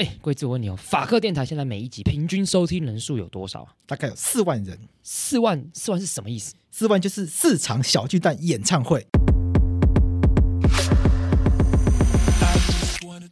[0.00, 3.68] 哎，贵子，我问你哦，法克电台现在每一集平均收听人数有多少啊？
[3.86, 4.78] 大概有四万人。
[5.02, 6.54] 四万，四万是什么意思？
[6.70, 9.06] 四万就是四场小巨蛋演唱会。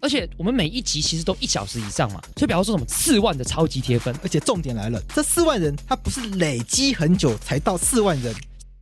[0.00, 4.14] 而且我们每一集其实都一小时以上嘛，所以表示说什么四万的超级贴分。
[4.22, 8.34] 而且重点来了，这四万人他不是累积很久才到四万人。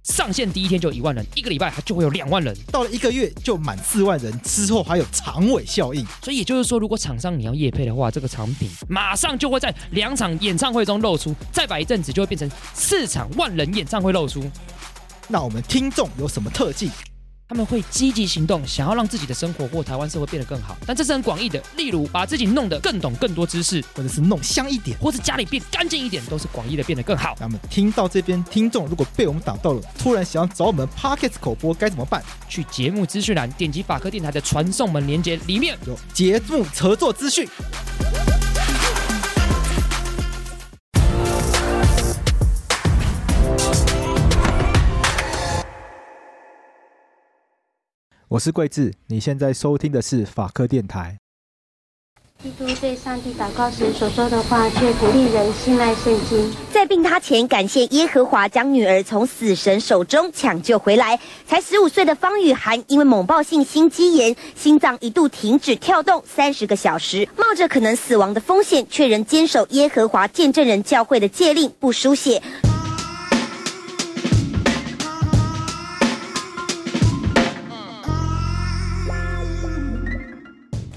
[0.07, 6.07] 上线第一天就一万人，一个礼拜它就会有两万人，到了一个月就满四万人，之后还有长尾效应。
[6.23, 14.49] 所以也就是说，如果厂商你要夜配的话，这个产品马上就会在两场演唱会中露出，再摆一阵子就会变成四场万人演唱会露出。
[15.27, 16.89] 那我们听众有什么特技？
[17.49, 21.63] 他们会积极行动，想要让自己的生活或台湾社会变得更好，但这是很广义的。
[21.77, 27.37] 例如，把自己弄得更懂更多知识，或者是弄香一点，或者家里变干净一点，都是广义的变得更好。
[27.39, 32.21] 那么，听到这边，听众如果被我们打到了，突然想要找我们 p o c k e t 口播，该怎么办？
[32.49, 37.49] 去节目资讯栏点击法科电台的传送门连接，里面有节目合作资讯。
[48.29, 51.17] 我是桂智，你现在收听的是法科电台。
[52.43, 56.53] 基督对上帝祷告时所说的话，却鼓励人信赖圣经。
[56.73, 61.17] 在病榻前，感谢耶和华将女儿从死神手中抢救回来。
[61.47, 72.43] 才十五岁的方雨涵，因为猛爆性心肌炎，心脏一度停止跳动三十个小时，冒着可能死亡的风险，却仍坚守耶和华见证人教会的戒令，不输血。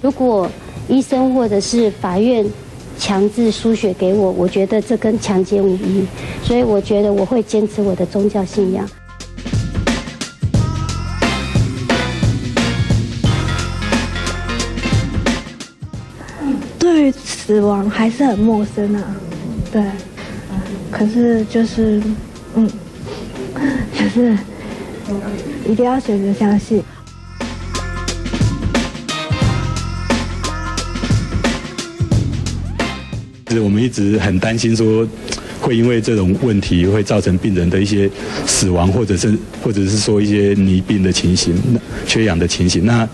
[0.02, 0.50] 如果
[0.88, 2.45] 医生或者是法院
[2.97, 6.06] 强制输血给我，我觉得这跟强奸无异，
[6.44, 8.88] 所以我觉得我会坚持我的宗教信仰。
[16.78, 19.16] 对死亡还是很陌生啊，
[19.72, 19.84] 对，
[20.89, 22.02] 可是就是，
[22.56, 22.69] 嗯，
[23.97, 24.38] 就是
[25.68, 26.81] 一定要选择相信。
[33.57, 35.07] 我们一直很担心，说
[35.59, 38.09] 会因为这种问题会造成病人的一些
[38.45, 41.55] 死亡，或者是或者是说一些溺病的情形、
[42.05, 42.85] 缺氧的情形。
[42.85, 43.07] 那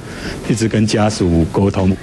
[0.50, 1.96] 一直跟家属沟通。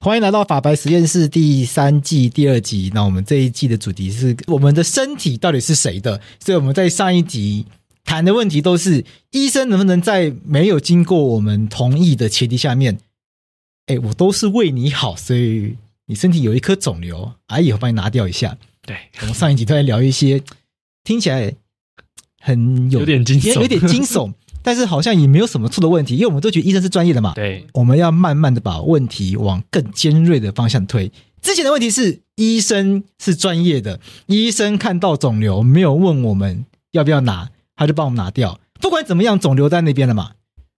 [0.00, 2.90] 欢迎来到法白实验室第三季第二集。
[2.94, 6.20] 那我们这一季的主题是我们的身体到底是谁的？
[6.44, 7.66] 所以我们在上一集。
[8.04, 12.98] 谈的问题都是医生能不能在没有经过我们同意的前提下面，
[13.86, 15.76] 哎，我都是为你好，所以
[16.06, 18.56] 你身体有一颗肿瘤，哎，以后帮你拿掉一下。
[18.82, 20.42] 对，我们上一集都在聊一些
[21.02, 21.54] 听起来
[22.38, 24.32] 很有，有点惊悚，有点惊悚，
[24.62, 27.32] 但是好像也没有什么错的问题，因为我们都觉得医生是专业的嘛。
[27.34, 31.10] 对，我们要慢慢的把问题往更尖锐的方向推。
[31.40, 37.50] 之前的问题是医生是专业的，医生看到肿瘤没有问我们要不要拿。
[37.76, 40.32] 他就帮我们拿掉，不管怎么样，肿瘤在那边了嘛。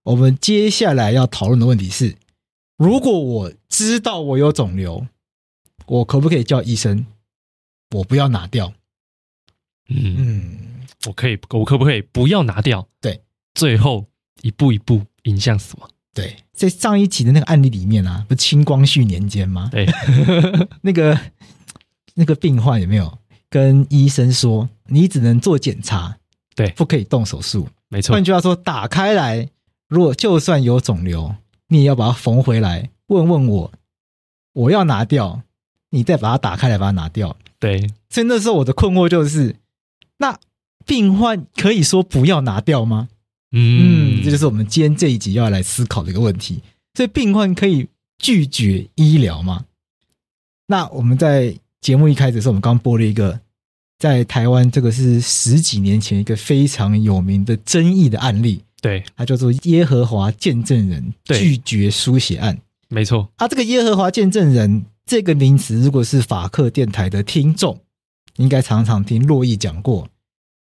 [0.04, 2.16] 我们接下来要讨论的问题是：
[2.76, 5.06] 如果我知道我有肿瘤，
[5.86, 7.06] 我可不可以叫医生，
[7.90, 8.72] 我不要拿掉？
[9.88, 10.58] 嗯嗯，
[11.06, 12.86] 我可以，我可不可以不要拿掉？
[13.00, 13.20] 对，
[13.54, 14.06] 最后
[14.42, 15.90] 一步一步迎向死亡。
[16.14, 19.68] 对，在上一集的那个案例里面啊，不是清光绪年间吗？
[19.70, 19.86] 对，
[20.82, 21.20] 那个
[22.14, 23.18] 那个病患有没有
[23.50, 26.18] 跟医生说，你只能做检查？
[26.56, 28.14] 对，不可以动手术，没错。
[28.14, 29.50] 换句话说，打开来，
[29.88, 31.34] 如果就算有肿瘤，
[31.68, 32.90] 你也要把它缝回来。
[33.08, 33.72] 问问我，
[34.54, 35.42] 我要拿掉，
[35.90, 37.36] 你再把它打开来，把它拿掉。
[37.60, 37.86] 对。
[38.08, 39.56] 所以那时候我的困惑就是，
[40.16, 40.38] 那
[40.86, 43.10] 病患可以说不要拿掉吗？
[43.52, 46.62] 嗯，嗯，这就是我们今天这一集要来思考的一个问题。
[46.94, 47.88] 所以病患可以
[48.18, 49.66] 拒绝医疗吗？
[50.68, 53.40] 那我们在节目一开始的时候，我们刚播了一个。
[53.98, 62.58] 在台湾，这个是十几年前一个非常有名的争议的案例，对，它叫做耶和华见证人拒绝书写案，
[62.88, 63.26] 没错。
[63.36, 67.80] 啊，这个耶和华见证人这个名词，如果是法克电台的听众，
[68.36, 70.06] 应该常常听洛毅讲过，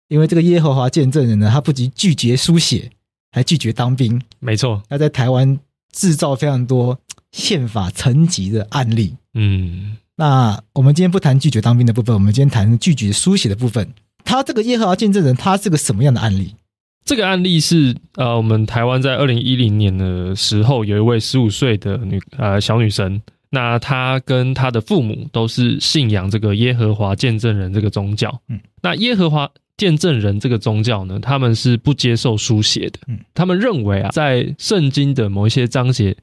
[0.06, 2.92] 因为这个耶和华见证人呢，他不仅拒绝书写，
[3.32, 4.80] 还拒绝当兵，没错。
[4.88, 5.58] 他在台湾
[5.90, 6.96] 制造非常多
[7.32, 9.96] 宪法层级的案例，嗯。
[10.16, 13.88] 那我们今天不谈拒绝当兵的部分，我们今天谈拒绝书写的部分。
[14.25, 16.55] 他这个耶和华见证人，他是个什么样的案例？
[17.05, 23.20] 这个案例是呃，我们台湾在二零一零年的时候，有一位十五岁的女呃小女生，
[23.50, 28.40] 那她跟她的父母都是信仰这个耶和华见证人这个宗教。
[28.49, 33.00] 嗯，那耶和华见证人这个宗教呢，他们是不接受书写的。
[33.08, 36.16] 嗯，他们认为啊，在圣经的某一些章节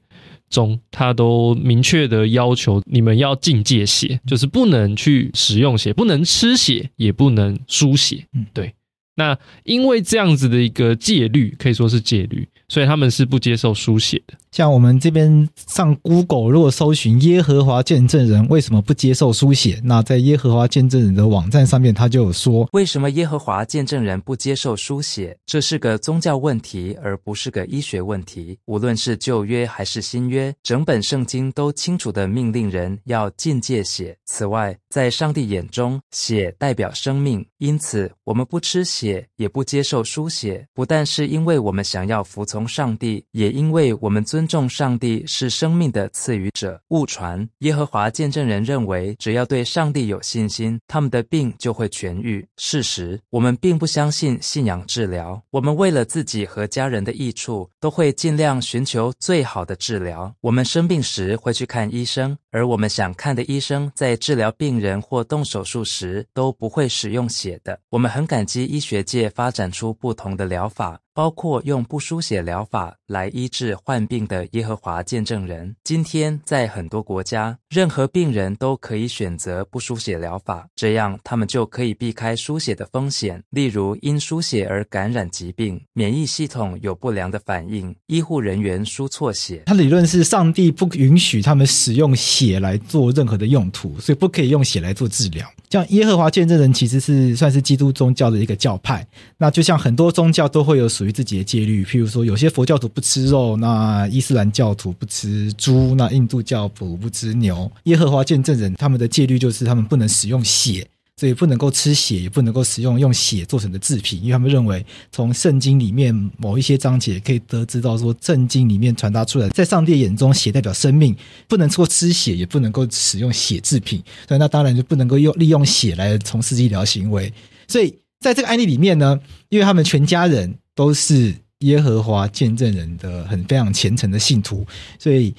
[0.52, 8.26] 中，他都明确的要求你们要禁戒血，就是不能去使用血，不能吃血，也不能输血。
[8.34, 8.74] 嗯，对。
[9.14, 14.32] 那因为这样子的一个戒律，可以说是戒律，所以他们是不接受书写的。
[14.50, 25.36] 像我们这边上 Google，如果搜寻耶和华见证人为什么不接受书写，那在耶和华见证人的网站上面，他就有说，为什么耶和华见证人不接受书写？
[25.44, 28.56] 这是个宗教问题，而不是个医学问题。
[28.64, 34.16] 无论是旧约还是新约，整本圣经都清楚的命令人要禁戒血。
[34.24, 44.42] 此外，在上帝眼中，血代表生命，因此我们不吃血，也不接受书写，不但是因为我们想要服从上帝，也因为我们尊。
[44.42, 46.82] 尊重上帝是生命的赐予者。
[46.88, 52.44] 误传耶和华见证人认为，只要对上帝有信心，他们的病就会痊愈。
[52.56, 55.40] 事实，我们并不相信信仰治疗。
[55.50, 60.34] 我们为了自己和家人的益处，都会尽量寻求最好的治疗。
[60.40, 67.78] 我们生病时会去看医生，而我们想看的医生在治疗病人或动手术时都不会使用血的。
[67.90, 70.98] 我们很感激医学界发展出不同的疗法。
[71.14, 75.76] 包括用不书写疗法来医治患病的耶和华见证人。
[75.84, 89.64] 今天在很多国家，任何病人都可以选择不书写疗法，这样他们就可以避开书写的风险，例如因书写而感染疾病、免疫系统有不良的反应、医护人员输错血。
[89.66, 95.46] 他理论是上帝不允许他们使用血来做任何的用途，所以不可以用血来做治疗。
[95.68, 99.06] 像耶和华见证人其实是算是基督宗教的一个教派，
[99.36, 100.88] 那就像很多宗教都会有。
[101.02, 107.68] 属于自己的戒律，譬如说，有些佛教徒不吃肉，那伊斯兰教徒不吃猪，那印度教徒不吃牛。
[107.84, 121.16] 耶和华见证人他们的戒律就是他们不能使用血，所以不能够吃血，也不能够使用用血做成的制品，因为他们认为从圣经里面某一些章节可以得知到说，圣经里面传达出来，在上帝眼中血代表生命，
[121.48, 127.32] 不能够吃血，也不能够使用血制品，所以那当然就不能够用利用血来从事医疗行为。
[127.66, 129.20] 所以在这个案例里面呢，
[129.50, 130.56] 因为他们全家人。
[130.74, 134.66] 都是耶和华见证人的很非常虔诚的信徒，
[134.98, 135.34] 所以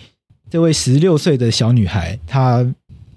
[0.47, 2.63] 这位十六岁的小女孩她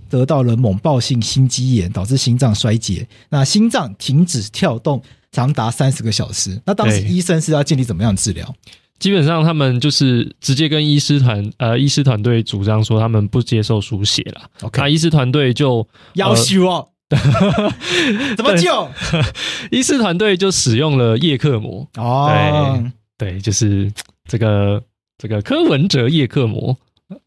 [0.09, 6.59] 得到了猛暴性心肌炎，导致心脏衰竭，那心脏停止跳动长达三十个小时。
[6.65, 8.51] 那当时医生是要建立怎么样治疗？
[8.99, 14.51] 基本上他们就是直接跟医师团呃医师团队主张说他们不接受输血了。
[14.63, 16.89] OK，那医师团队就要求哦。
[18.37, 18.91] 怎么救？
[19.71, 22.81] 医师团队就使用了叶克膜哦，
[23.19, 23.91] 对对，就是
[24.29, 24.83] 这个
[25.19, 26.77] 这个柯文哲叶克膜。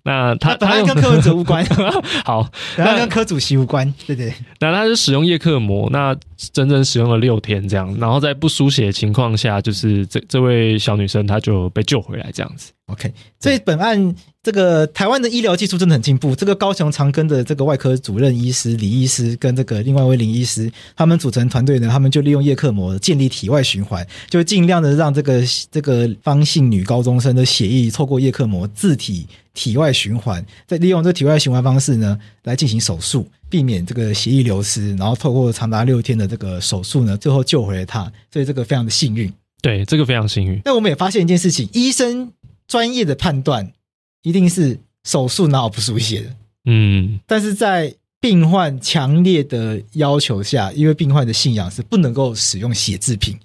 [0.10, 1.64] 那他他跟柯文哲无关，
[2.26, 4.34] 好，他跟柯主席无关，对对。
[4.60, 6.16] 那他是使用叶克膜，那
[6.52, 12.72] 整整使用了六天这样，然后在不输血的情况下，就是这这位小女生她就被救回来这样子。
[12.88, 16.36] OK，所以本案这个台湾的医疗技术真的很进步。
[16.36, 38.12] 这个高雄长庚的这个外科主任医师李医师跟这个另外一位林医师，他们组成团队呢，他们就利用叶克膜建立体外循环，就尽量的让这个这个方姓女高中生的血液透过叶克膜自体体外循环，再利用这体外循环方式呢来进行手术，避免这个血液流失，然后透过长达六天的这个手术呢，最后救回了他。
[38.32, 39.32] 所以这个非常的幸运。
[39.62, 40.62] 对，这个非常幸运。
[40.64, 42.32] 那我们也发现一件事情，医生。
[42.70, 43.74] 专业的判断
[44.22, 53.36] 一定是手术哪有不输血的，嗯，但是在病患强烈的要求下，因为病患的信仰是不能够使用血制品，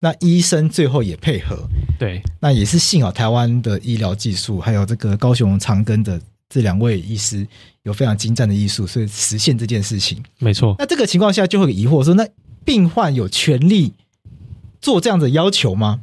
[0.00, 7.46] 那医生最后也配合，对，那也是幸好台湾的医疗技术，还有这个高雄长庚的这两位医师
[7.82, 10.76] 有非常精湛的医术，所以实现这件事情，没错。
[10.78, 12.26] 那这个情况下就会有疑惑说，那
[12.64, 13.92] 病患有权利
[14.80, 16.00] 做这样的要求吗？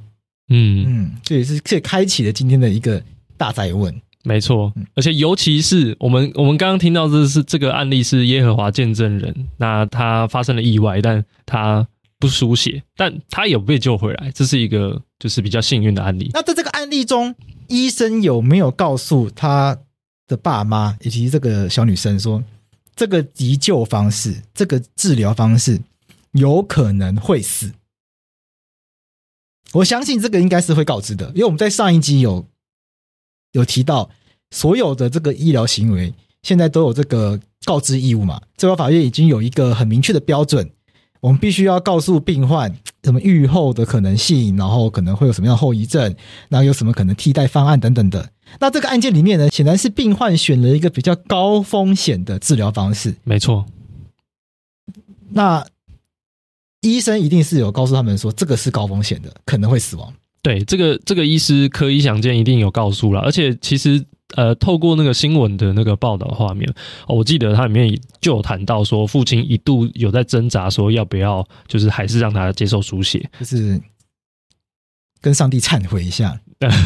[0.50, 3.02] 嗯嗯，这也是这开启了今天的一个
[3.38, 4.02] 大灾问。
[4.24, 11.88] 没错，而且尤其是我们我们刚刚听到这是这个案例是耶和华见证人，那他发生了意外，但他
[12.20, 16.30] 不输血，但他有被救回来，这是一个就是比较幸运的案例。
[16.34, 17.36] 那在这个案例中，
[17.68, 19.78] 医生有没有告诉他
[20.28, 22.44] 的爸妈以及这个小女生说，
[22.96, 25.82] 这个急救方式、这个治疗方式
[26.32, 27.74] 有可能会死？
[29.74, 32.48] 我相信这个应该是会告知的，因为我们在上一集有
[33.52, 34.10] 有提到，
[34.52, 38.42] 所有的这个医疗行为现在都有这个告知义务嘛。
[38.56, 40.72] 最高法院已经有一个很明确的标准，
[41.26, 42.72] 我们必须要告诉病患
[43.04, 46.16] 什么预后的可能性，然后可能会有什么样的后遗症，
[46.50, 48.30] 然后有什么可能替代方案等等的。
[48.60, 53.16] 那这个案件里面呢，显然是病患选了一个比较高风险的治疗方式。
[53.24, 53.66] 没错。
[55.30, 55.66] 那。
[56.82, 60.14] 医生一定是有告诉他们说，这个是高风险的，可能会死亡。
[60.44, 64.06] 对，这个这个医师科医详见一定有告诉了，而且其实
[64.36, 66.70] 呃，透过那个新闻的那个报道画面，
[67.08, 73.82] 哦，我记得它里面就有谈到说，父亲一度有在挣扎，说要不要就是还是让他接受输血，就是
[75.22, 76.40] 跟上帝忏悔一下，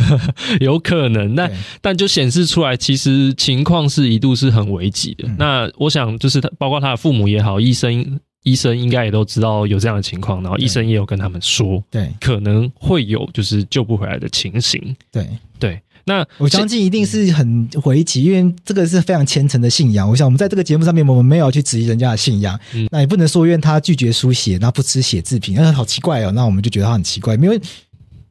[0.62, 1.36] 有可能。
[1.36, 1.50] 那
[1.82, 5.28] 但就显示出来，其实情况是一度是很危急的。
[5.28, 8.20] 嗯、那我想就是他，包括他的父母也好，医生。
[8.44, 14.96] 医生应该也都知道有这样的情况，然后医生也有跟他们说，对，可能会有就是救不回来的情形。
[15.12, 15.28] 对
[15.60, 20.10] 对，那我相信一定是很回击，因为这个是非常虔诚的信仰。
[20.10, 26.32] 我想我们在这个节目上面，我们没有去质疑人家的信仰，嗯、那也不能说因为他拒绝书写，那不吃血制品，那好奇怪哦。
[26.32, 27.62] 那我们就觉得他很奇怪，因为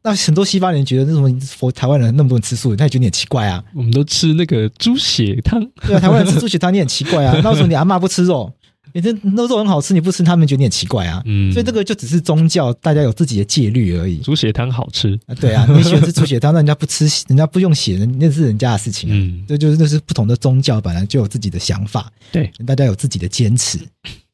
[0.03, 3.63] 那很多西方人觉得，那什么佛台湾人那么多人吃素，他也觉得你很奇怪啊。
[3.75, 7.39] 我们都吃那个猪血汤，对啊，台湾人吃猪血汤，你很奇怪啊。
[7.45, 8.53] 那为什么你阿嬷不吃肉？
[8.99, 11.23] 你这那肉很好吃，你不吃，他们觉得你很奇怪啊。
[11.25, 14.19] 嗯，所以这个就只是宗教，大家有自己的戒律而已。
[14.19, 15.35] 猪血汤好吃啊？
[15.37, 19.09] 对啊，你喜欢吃猪血汤，那人家不吃，人家不用血，那是人家的事情。
[19.13, 23.79] 嗯，这就是那是不同的宗教本来就有自己的想法，对，大家有自己的坚持。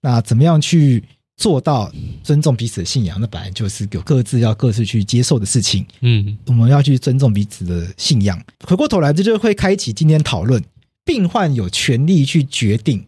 [0.00, 1.04] 那怎么样去
[1.36, 1.92] 做到
[2.22, 3.18] 尊重彼此的信仰？
[3.20, 5.84] 那本来就是有各自要各自去接受的事情。
[6.00, 8.42] 嗯，我们要去尊重彼此的信仰。
[8.66, 10.62] 回过头来，这就会开启今天讨论：
[11.04, 13.04] 病患有权利去决定。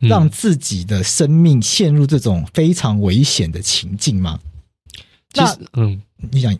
[0.00, 4.38] 让自己的生命陷入这种非常危险的情境吗？
[5.32, 6.00] 其实，嗯，
[6.30, 6.56] 你想，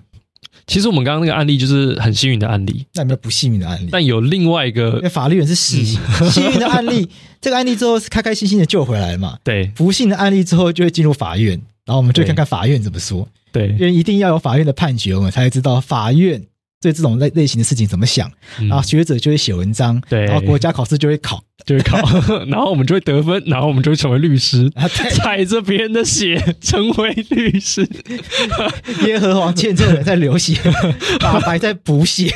[0.66, 2.86] 其实我们刚刚那个案例就是很幸运的案例。
[2.94, 3.88] 那有没有不幸运的案例？
[3.90, 7.08] 但有另外一个，因为法律人是死刑，嗯、 幸运的案例，
[7.40, 9.38] 这个案例之后是开开心心的救回来嘛？
[9.44, 11.52] 对，不幸的案例之后就会进入法院，
[11.84, 13.28] 然后我们就看看法院怎么说。
[13.52, 16.42] 对，因为一定要有法院的判决，我们才会知道法院。
[16.80, 18.30] 对这种类类型的事情怎么想？
[18.58, 21.98] 然后学者就会写文章，对，然后国家考试就会考，就会考，
[22.46, 24.70] 然后我们就会得分，然后我们就会成为律师，
[25.16, 27.88] 踩着别人的血成为律师。
[29.06, 30.54] 耶和华见证人在流血，
[31.18, 32.32] 大白在补血。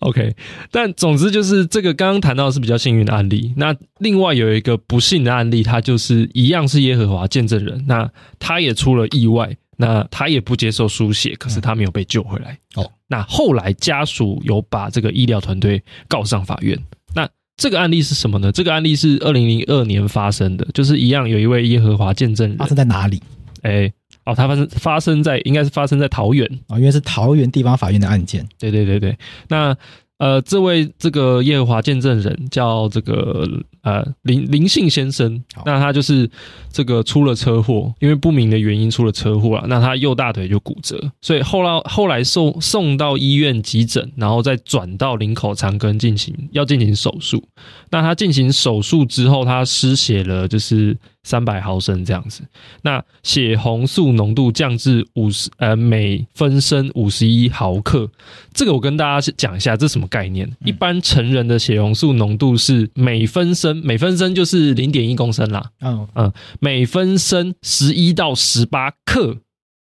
[0.00, 0.34] OK，
[0.70, 3.54] 但总之就是这个刚刚谈到的是比较幸运的案例。
[3.56, 9.56] 那另外有一个不幸的案例，他就是一样是耶和华见证人，那他也出了意外。
[9.80, 12.58] 那他也不接受输血，可是他没有被救回来。
[12.74, 16.78] 哦，那后来家属有把这个医疗团队告上法院。
[17.14, 18.52] 那这个案例是什么呢？
[18.52, 22.56] 这个案例是二零零二年发生的，就是一样有一位耶和华见证人。
[22.56, 23.20] 发生在哪里？
[23.62, 23.92] 哎，
[24.24, 28.46] 哦，他发生发生在应该是发生在桃园啊，因为是桃园地方法院的案件。
[28.58, 29.76] 对对对对，那。
[30.18, 33.48] 呃，这位这个耶和华见证人叫这个
[33.82, 36.30] 呃林林姓先生，那他就是
[36.72, 47.42] 这个出了车祸，因为不明的原因出了车祸了，那他右大腿就骨折，所以后来后来送送到医院急诊，然后再转到林口长庚进行要进行手术。
[47.90, 50.96] 那他进行手术之后，他失血了，就是。
[51.24, 52.40] 三百毫升这样子，
[52.80, 58.08] 那血红素浓度降至五十呃每分升五十一毫克，
[58.54, 60.50] 这个我跟大家讲一下，这是什么概念？
[60.64, 65.70] 一般成人的血红素浓度是每分升，每分升就是零点一公升啦。
[65.80, 69.38] 嗯嗯，每分升十一到十八克。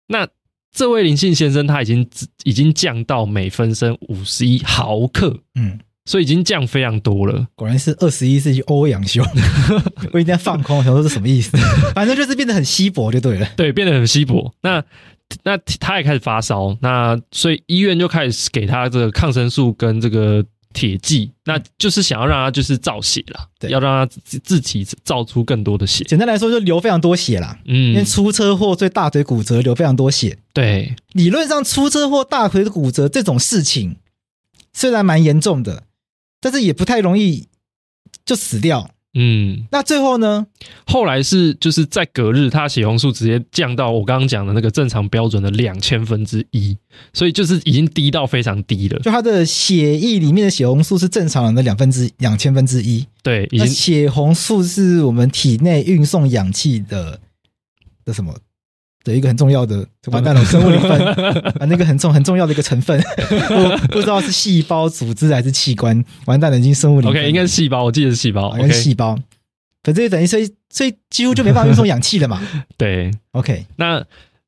[0.08, 0.28] 那
[0.72, 2.08] 这位林信先生他已经
[2.44, 5.40] 已经降到每分升五十一毫克。
[5.54, 5.78] 嗯。
[6.08, 9.24] 所以已经降非常多了，果然是二十一世纪欧阳修。
[10.14, 11.56] 我一定要放空，想说是什么意思？
[11.96, 13.48] 反正就是变得很稀薄就对了。
[13.56, 14.54] 对，变得很稀薄。
[14.62, 14.80] 那
[15.42, 20.44] 那他也开始发烧，那所以医院就开始给他这个抗生素跟这个
[20.76, 26.04] 铁剂，那就是想要让他就是造血了，对，要让他自自己造出更多的血。
[26.04, 27.58] 简单来说，就流非常多血啦。
[27.64, 30.36] 嗯，因为出车祸所以大腿骨折，流非常多血。
[30.52, 33.96] 对，理论上出车祸大腿骨折这种事情
[34.74, 35.84] 虽然蛮严重的。
[36.38, 37.48] 但是也不太容易
[38.24, 40.46] 就死掉，嗯，那最后呢？
[40.86, 46.76] 后来是就是在隔日，他血红素直接降到我刚刚讲的那个正常标准的两千分之一，
[47.14, 48.98] 所以就是已经低到非常低了。
[48.98, 57.18] 就他的血液里面的血红素是正常人的两分之两千分之一，对，已经血红素是我们体内运送氧气的
[58.04, 58.34] 的什么？
[59.06, 60.90] 的一个很重要的完蛋了，生物里分
[61.60, 63.00] 啊，那个很重很重要的一个成分，
[63.48, 69.16] 不不知道是细胞、组织还是器官，完蛋了，已经生物里 OK，应该是细胞，我记得是细胞，应该是细胞，
[69.84, 72.42] 反正等于所以所以几乎就没办法运送氧气了嘛。
[72.76, 74.04] 对，OK，那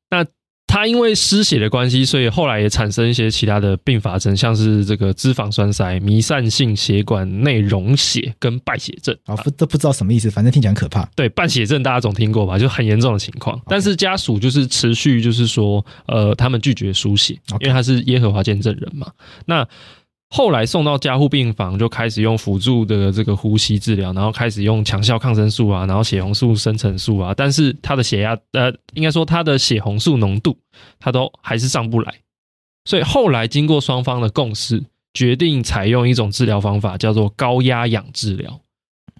[0.09, 0.25] 那。
[0.69, 9.17] 他因为失血的关系，所以后来也产生一些其他的并发症，像是这个脂肪栓塞、弥散性血管内溶血跟败血症。
[9.25, 11.03] 啊，都不知道什么意思，反正听起来很可怕。
[11.15, 12.59] 对，败血症大家总听过吧？
[12.59, 13.59] 就很严重的情况。
[13.65, 19.07] 但是家属就是持续就是说，呃，他们拒绝输血因为他是耶和华见证人嘛。
[19.47, 19.67] 那
[20.31, 30.55] 后来送到加护病房，就开始用辅助的这个呼吸治疗，然后开始用强效抗生素啊，然后血红素生成素啊，但是他的血压，呃，应该说他的血红素浓度，
[30.99, 32.13] 他都还是上不来。
[32.85, 34.83] 所以后来经过双方的共识，
[35.15, 38.61] 决定采用一种治疗方法，叫做高压氧治疗。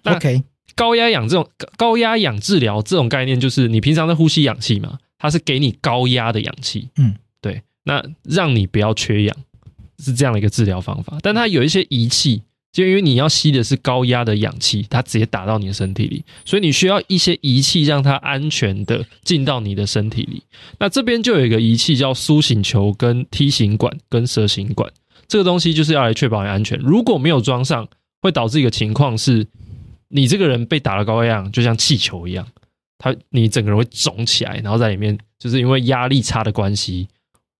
[0.04, 0.44] OK，
[0.76, 9.36] 高压氧这种高压氧治疗这种概念，就是你平常在呼吸氧气嘛，它是给你高压的氧气，嗯，对，那让你不要缺氧。
[10.00, 12.42] 是这样的一个治疗方法，但它有一些仪器，
[12.72, 20.42] 就因为你要吸的是高压的氧气，它直接打到你的身体里，所以你需要一些仪器让它安全的进到你的身体里。
[20.78, 24.92] 那这边就有一个仪器叫苏醒球、跟 T 型管、跟蛇形管，
[25.28, 26.78] 这个东西就是要来确保你安全。
[26.78, 27.88] 如果没有装上，
[28.22, 29.46] 会导致一个情况是，
[30.08, 32.46] 你这个人被打了高压氧，就像气球一样，
[32.98, 37.08] 它你整个人会肿起来，然后在里面就是因为压力差的关系。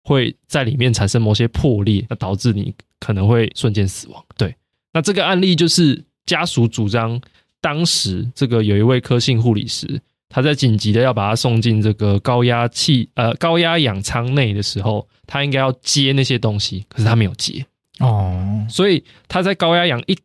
[0.02, 4.25] 会在里面产生某些破裂，那导致你可能会瞬间死亡。
[4.37, 4.54] 对，
[4.92, 7.21] 那这个案例就是家属主张，
[7.61, 17.64] 当时这个有一位科姓护理师，他在紧急的要把他送进这个高压气呃高压氧舱内的时候，他应该要接那些东西，可是他没有接
[17.99, 20.16] 哦，所以他在高压氧一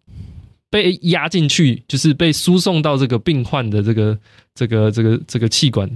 [0.70, 4.18] 被压进去，就是被输送到这个病患的这个
[4.54, 5.90] 这个这个这个气管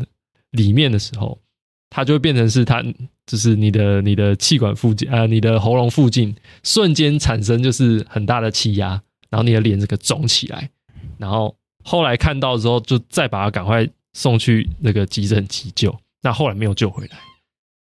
[0.51, 1.39] 里面的时候。
[1.91, 2.85] 他就会变成是它，
[3.29, 10.67] 就是你的你的气管附近啊、呃，你的喉咙附近瞬间产生就是很大的气压，然后你的脸这个肿起来，
[11.19, 17.19] 然后后来看到之后就再把它赶快送去那个急诊急救，那后来没有救回来，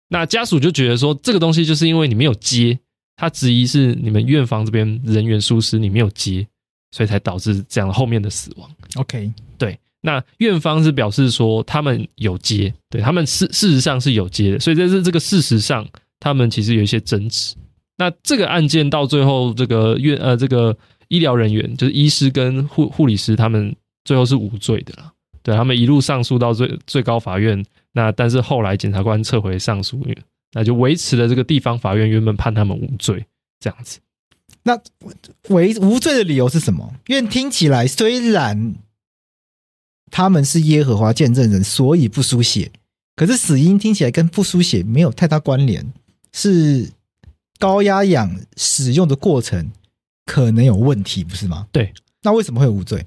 [0.08, 2.80] 那家属就觉得说这个东西就是因为你没有接，
[3.18, 6.48] 他质疑是你们院方这边人员疏失，你没有接，
[6.92, 8.70] 所以才导致这样后面的死亡。
[8.96, 9.78] OK，对。
[10.06, 15.88] 那院方是表示说他们有接，对他们事事实上是有接的，所以在这这个事实上
[16.20, 17.56] 他们其实有一些争执。
[17.98, 25.10] 那这个案件到最后，这个院呃这个医疗人员就是医师跟护护理师，他们最后是无罪的啦。
[25.42, 30.06] 对他们一路上诉到最最高法院，那但是后来检察官撤回上诉，
[30.52, 33.26] 那就维持了这个地方法院原本判他们无罪
[33.62, 34.00] 这样子。
[34.64, 34.78] 那
[35.48, 36.94] 为无罪的理由是什么？
[37.08, 38.76] 因为听起来虽然。
[40.14, 42.72] 他们是耶和华见证人，所以不输血。
[43.16, 45.92] 可是死因听起来跟不输血没有太大关联，
[46.32, 46.92] 是
[47.58, 49.72] 高压氧使用的过程
[50.28, 51.66] 可能有问题，不是吗？
[51.72, 53.04] 对，那为什么会无罪？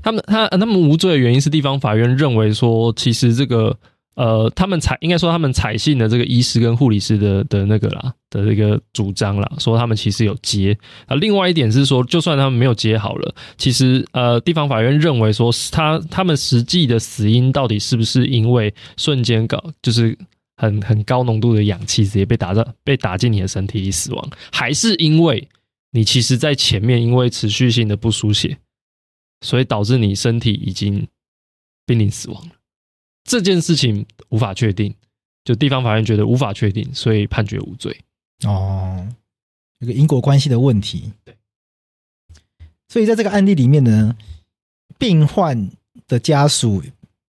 [0.00, 3.76] 他们他他们无罪的原因是地方法院认为说，其实这个。
[4.18, 10.76] 呃，他们采应该说他们采信了这个医师跟护理师的的那个啦的这个主张啦，说他们其实有接
[11.06, 11.14] 啊。
[11.14, 20.18] 另外一点是说，就算他们没有接好了，其实呃，地方法院认为说他他们实际的死因到底是不是因为瞬间搞就是
[20.56, 25.48] 很很高浓度的氧气直接被打到被打进你的身体里死亡，还是因为
[25.92, 28.58] 你其实在前面因为持续性的不输血，
[29.42, 31.06] 所以导致你身体已经
[31.86, 32.57] 濒临死亡了。
[33.28, 34.94] 这件事情无法确定，
[35.44, 37.94] 就地方法院觉得无法确定，所以判决无罪。
[38.44, 39.06] 哦，
[39.78, 41.12] 这个因果关系的问题。
[41.24, 41.36] 对，
[42.88, 44.16] 所以在这个案例里面呢，
[44.96, 45.70] 病患
[46.06, 46.82] 的家属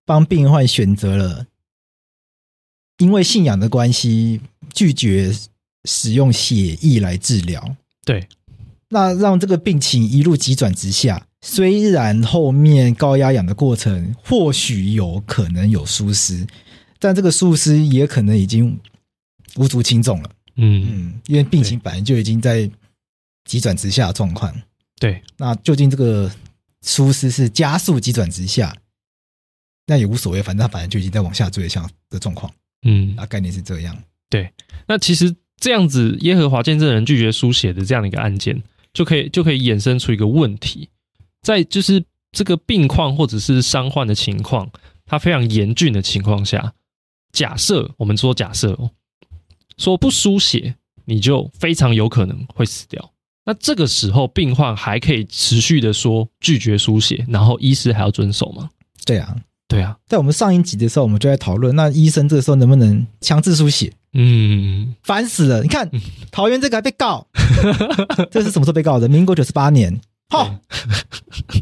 [0.06, 1.48] 帮病患选择了，
[3.00, 4.40] 因为信仰的关系
[4.74, 5.36] 拒绝
[5.84, 7.76] 使用血液来治疗。
[8.06, 8.26] 对，
[8.88, 11.28] 那让这个病情一路急转直下。
[11.42, 16.46] 虽然后面高压氧的过程或许有可能有疏失，
[17.00, 18.78] 但这个疏失也可能已经
[19.56, 20.30] 无足轻重了。
[20.56, 22.70] 嗯嗯，因为病情本来就已经在
[23.46, 24.54] 急转直下的状况。
[25.00, 26.30] 对，那究竟这个
[26.82, 28.76] 疏失是加速急转直下，
[29.88, 32.52] 那也无所谓，反正他本来就已经在往下坠下的状况。
[32.86, 33.98] 嗯，那概念是这样。
[34.30, 34.52] 对，
[34.88, 40.90] 那其实这样子，耶和华见证人拒绝书写的这样的一个案件，就可以就可以衍生出一个问题。
[41.42, 44.70] 在就是这个病况或者是伤患的情况，
[45.06, 46.74] 它非常严峻的情况下，
[47.32, 48.92] 假设我们说假设哦，
[49.78, 50.76] 说不输血，
[51.06, 53.12] 你就非常有可能会死掉。
[53.46, 58.70] 那这个时候，病患还可以持续的说拒绝输血，然后医师还要遵守吗？
[59.06, 59.36] 对啊，
[59.68, 59.98] 对啊。
[60.06, 63.92] 在我们上一集的时候，我们就在讨论，那医生这个时候能不能强制输血？
[64.14, 65.64] 嗯，烦死了！
[65.64, 65.90] 你看
[66.32, 67.28] 桃园这个还被告，
[68.30, 69.08] 这是什么时候被告的？
[69.08, 70.00] 民国九十八年。
[70.30, 70.60] 好，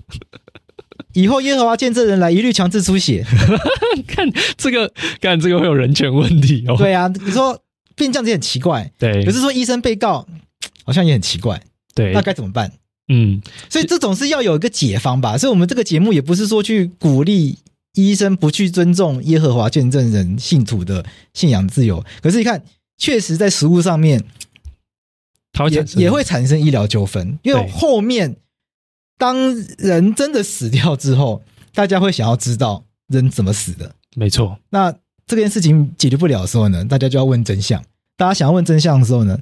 [1.14, 3.26] 以后耶和华见证人来一律强制出血。
[4.08, 6.76] 看这个，看这个会有人权问题哦。
[6.78, 7.62] 对啊，你说
[7.96, 8.92] 变这样子也很奇怪。
[9.00, 10.28] 对，可是说医生被告
[10.84, 11.62] 好像也很奇怪。
[11.96, 12.72] 对，那该怎么办？
[13.08, 15.38] 嗯，所以这种是要有一个解方吧。
[15.38, 17.58] 所以我们这个节目也不是说去鼓励
[17.94, 22.04] 医生不去尊重耶和华见证人信徒的信仰自由。
[22.22, 22.64] 可是你看，
[22.98, 24.24] 确实在实物上面。
[25.72, 28.36] 也也会产生医疗纠纷，因为后面
[29.18, 29.36] 当
[29.78, 33.94] 人真的死掉之后，大家会想要知道人怎么死的。
[34.16, 34.94] 没错，那
[35.26, 37.84] 这件事情解决不了的时候呢，大家就要问真相。
[38.16, 39.38] 大家想要问真相的时候呢，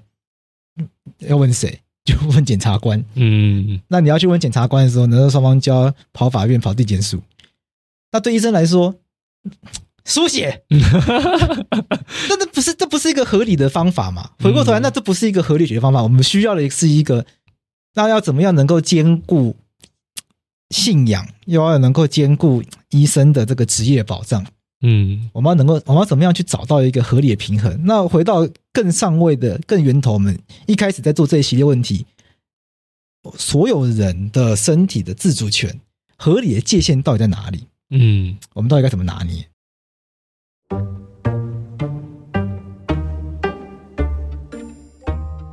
[1.19, 1.79] 要问谁？
[2.05, 3.03] 就问检察官。
[3.15, 7.19] 嗯，那你要去问检察官的时候呢，那双方就要跑法院、跑地检署。
[8.11, 8.93] 那对医生来说，
[10.05, 14.29] 输血， 那这不是这不是一个合理的方法嘛？
[14.39, 16.03] 回过头来，那这不是一个合理解决方法。
[16.03, 17.25] 我们需要的是一个，
[17.95, 19.55] 那要怎么样能够兼顾
[20.69, 24.45] 信仰，又要能够兼顾医生的这个职业保障？
[24.81, 27.79] 嗯，我们要能够，我们要怎么样去找到一个合理的平衡？
[27.85, 32.05] 那回到更上位的、更源头，我们一开始在做这一系列问题，
[33.37, 35.79] 所有人的身体的自主权
[36.17, 37.65] 合理的界限到底在哪里？
[37.89, 39.47] 嗯，我们到底该怎么拿捏？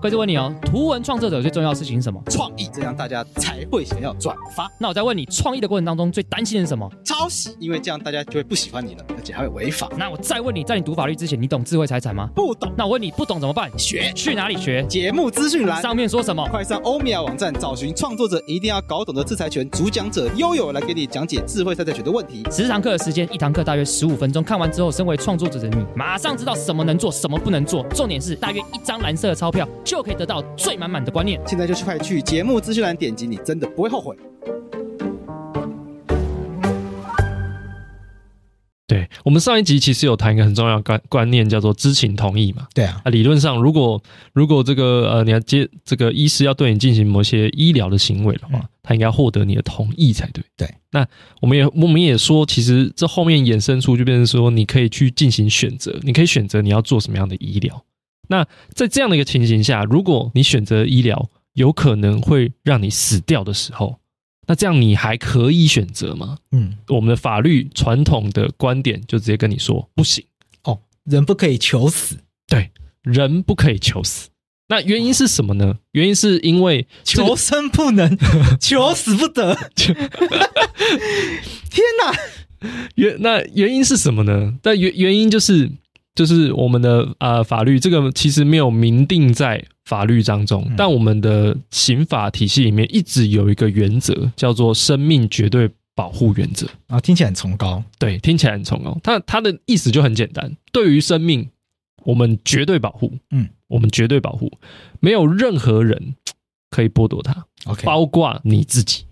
[0.02, 2.20] 各位问你哦，图文创作者最重要的事情是什么？
[2.28, 4.68] 创意，这样大家才会想要转发。
[4.76, 6.90] 那我再问你，创意的过程当中最担心的是什么？
[7.04, 9.88] 抄袭，因为这样大家就会不喜欢你了，而且还会违法。
[9.96, 12.28] 那我再问你，在你读法律之前，你懂智慧财产吗？
[12.34, 12.72] 不懂。
[12.76, 13.70] 那我问你，不懂怎么办？
[13.78, 14.82] 学，去哪里学？
[14.88, 16.44] 节目资讯栏上面说什么？
[16.50, 22.42] 快上欧米亚网站找寻创作者一定要搞懂的制裁权主讲者悠悠来给你讲解智慧财产权的问题。
[22.50, 27.84] 十堂课的时间，一堂课大约十五分钟，看完之后，身为创作者的你，马上知道什么能做，什么不能做。
[27.90, 31.38] 重点是，大约一张蓝色的钞票就可以得到最满满的观念。
[31.46, 34.16] 现在就去快去节目资讯栏点击，你真的不会后悔。
[38.86, 42.66] 对，我们上一集其实有谈一个很重要的观观念，叫做知情同意嘛。
[42.72, 44.02] 对啊，啊，理论上，如果
[44.32, 50.42] 如果这个呃，你要接这个医师要对你进行某些医疗的行为的话，嗯、他应该获得你的同意才对。
[50.56, 51.06] 对，那
[51.42, 57.84] 我们也我们也说，其实这后面衍生出就变成说，你可以去进行选择，你可以选择你要做什么样的医疗。
[58.28, 63.98] 那在这样的一个情形下，如果你选择医疗有可能会让你死掉的时候，
[64.46, 66.38] 那这样你还可以选择吗？
[66.52, 70.24] 嗯，我们的法律传统的观点就直接跟你说不行
[70.64, 72.70] 哦，人不可以求死，对，
[73.02, 74.30] 人不可以求死。
[74.68, 75.78] 那原因是什么呢？
[75.90, 78.16] 原因是因为、这个、求生不能，
[78.58, 79.54] 求死不得。
[79.76, 79.94] 天
[82.00, 82.14] 哪！
[82.94, 84.54] 原那原因是什么呢？
[84.62, 85.70] 但原原因就是。
[86.14, 97.82] 就是我们的呃法律，这个其实没有明定在法律当中，但我们的刑法体系里面一直有一个原则，叫做生命绝对保护原则啊，听起来很崇高。
[97.98, 98.98] 对，听起来很崇高。
[99.02, 101.48] 它它的意思就很简单，对于生命，
[102.04, 103.14] 我们绝对保护。
[103.30, 104.52] 嗯，我们绝对保护，
[105.00, 106.14] 没有任何人
[106.70, 107.46] 可以剥夺它。
[107.64, 109.04] OK，包括你自己。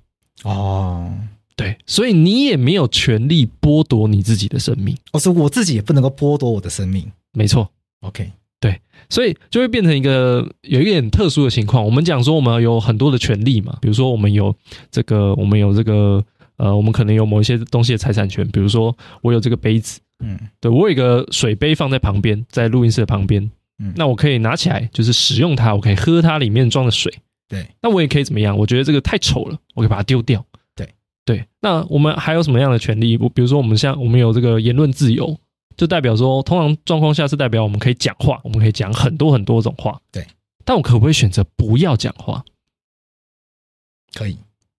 [0.42, 1.14] 哦。
[1.60, 4.96] 对，所以你也没有权利剥夺你自己的生命。
[5.12, 7.06] 哦，所以我自己也不能够剥夺我的生命。
[7.34, 7.70] 没错
[8.00, 11.84] ，OK，对，所以就会变成一个有一点特殊的情况。
[11.84, 14.54] 我们讲说我们有很多的权利嘛，比如说我们有
[14.90, 16.24] 这个，我们有这个，
[16.56, 27.12] 呃，我们可能有某一些东西的财产权，比如说我有这个杯子，嗯，对，我有一个水杯放在旁边，在录音室的旁边，嗯，那我可以拿起来，就是使用它，我可以喝它里面装的水。
[27.48, 28.56] 对，那我也可以怎么样？
[28.56, 30.44] 我觉得这个太丑了，我可以把它丢掉。
[31.30, 33.16] 对，那我们还有什么样的权利？
[33.16, 35.38] 比如说，我们像我们有这个言论自由，
[35.76, 40.00] 就代表说，通常状况下是代表我们可以讲话，我们可以讲很多很多种话。
[40.10, 40.26] 对，
[40.64, 42.44] 但我可不可以选择不要讲话？
[44.12, 44.36] 可以。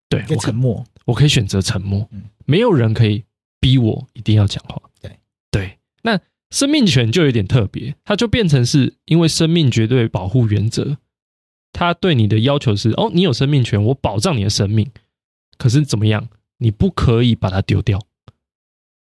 [0.10, 2.06] 对，我沉默，我可以选择沉默。
[2.12, 3.24] 嗯，没有人可以
[3.62, 4.82] 逼我一定要讲话。
[5.02, 5.18] 对，
[5.50, 5.78] 对。
[6.02, 10.98] 那生命权就有点特别，它就变成是因为生命绝对保护原则，
[11.72, 14.92] 它对你的要求是：哦，你有生命权，我保障你的生命。
[15.58, 16.28] 可是怎么样？
[16.62, 18.00] 你不可以把它丢掉，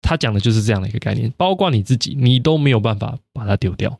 [0.01, 3.99] 他讲的就是这样的一个概念，包括你自己，你都没有办法把它丢掉。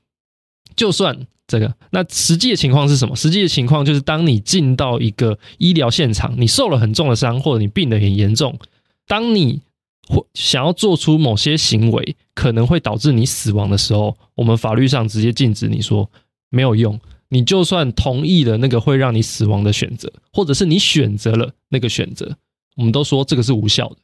[0.76, 3.16] 就算这个，那实际的情况是什么？
[3.16, 8.58] 实际的情况就是，当你进到一个医疗现场，你受了很重的伤，或者你病得很严重，
[9.06, 9.62] 当你
[10.08, 16.10] 或想要做出某些行为，可能会导致你死亡的时候，我们法律上直接禁止你说
[16.50, 17.00] 没有用。
[17.34, 22.38] 你就算同意了那个会让你死亡的选择，或者是你选择了那个选择。
[22.76, 23.98] 我们都说这个是无效的，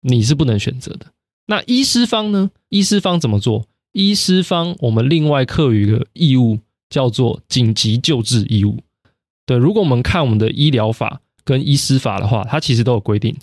[0.00, 1.06] 你是不能选择的。
[1.46, 2.50] 那医师方呢？
[2.68, 3.66] 医师方怎么做？
[3.92, 6.58] 医师方我们另外课予的义务，
[6.90, 8.78] 叫做紧急救治义务。
[9.46, 13.34] 对，如果我们看我们的医疗法跟医师法的话，它其实都有规定。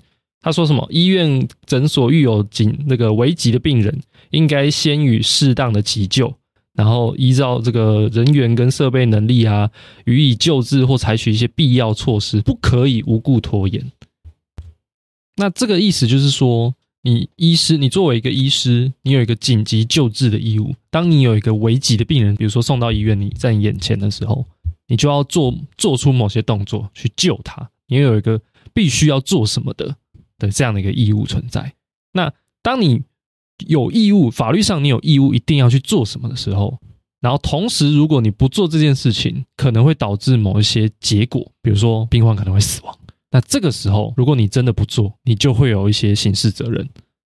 [0.42, 0.88] 他说什么？
[0.92, 6.32] 医院诊所遇有紧那个危急的病人，应该先予适当的急救，
[6.76, 9.72] 然后依照这个人员跟设备能力啊，
[10.06, 13.92] 予以救治或采取一些必要措施，不可以无故拖延。
[15.36, 20.74] 那这个意思就是说，你医师，你作为一个医师，你有一个紧急救治的义务。
[20.90, 24.46] 当你有一个危急的病人，比如说送到医院，你在你眼前的时候，
[24.88, 28.42] 你就要做做出某些动作去救他，你有一个
[28.74, 29.96] 必须要做什么的
[30.40, 31.74] 的这样的一个义务存在。
[32.14, 33.04] 那当你
[33.68, 36.80] 有义务，法律上你有义务一定要去做什么的时候，
[37.20, 42.98] 然后同时如果你不做这件事情，可能会导致某一些结果，比如说病患可能会死亡。
[43.32, 46.88] 那这个时候，如果你真的不做，你就会有一些刑事责任。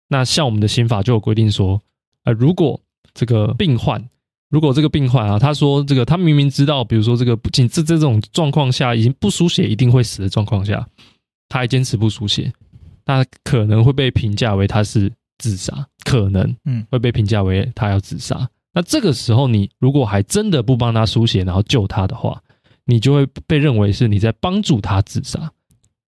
[0.08, 1.80] 那像我们的刑法就有规定说，
[2.24, 2.78] 呃，如果
[3.14, 4.06] 这个病患，
[4.50, 10.86] 如果这个病患啊，他说这个他明明知道，比如说这个不仅这这种状况下已经不输血一定会死的状况下，
[11.48, 12.52] 他还坚持不输血，
[13.06, 18.48] 那可能会被评价为他是自杀，可能嗯会被评价为他要自杀。
[18.74, 22.42] 那这个时候，你如果还真的不帮他输血，然后救他的话，
[22.84, 25.50] 你就会被认为是你在帮助他自杀。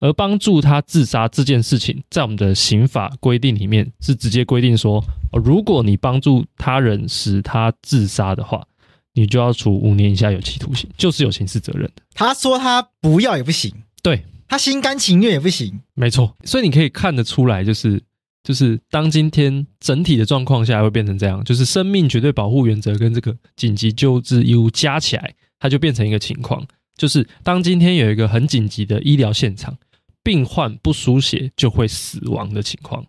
[0.02, 8.66] 而帮助他自杀这件事情，在我们的刑法规定里面是直接规定说，如果你帮助他人使他自杀的话，
[9.14, 12.02] 你就要处五年以下有期徒刑，就是有刑事责任的。
[12.14, 16.34] 他说他不要也不行，对，他心甘情愿也不行，没错。
[16.42, 18.02] 所以你可以看得出来，就是
[18.42, 29.78] 就是当今天整体的状况下会变成这样，就是生命绝对保护原则跟这个紧急救治义务加起来，它就变成一个情况，就是当今天有一个很紧急的医疗现场。
[30.22, 33.04] 病患不输血就会死亡的情况，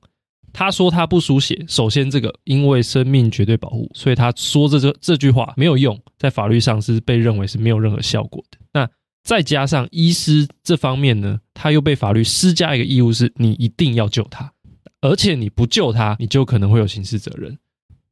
[0.51, 8.57] 他说他不输血，首先这个因为生命绝对保护，所以他说这这这句话没有用，在法律上是被认为是没有任何效果的。
[8.73, 8.89] 那
[9.23, 14.51] 再加上医师这方面呢，他又被法律施加一个义务，是你一定要救他，
[15.01, 17.57] 而且你不救他，你就可能会有刑事责任。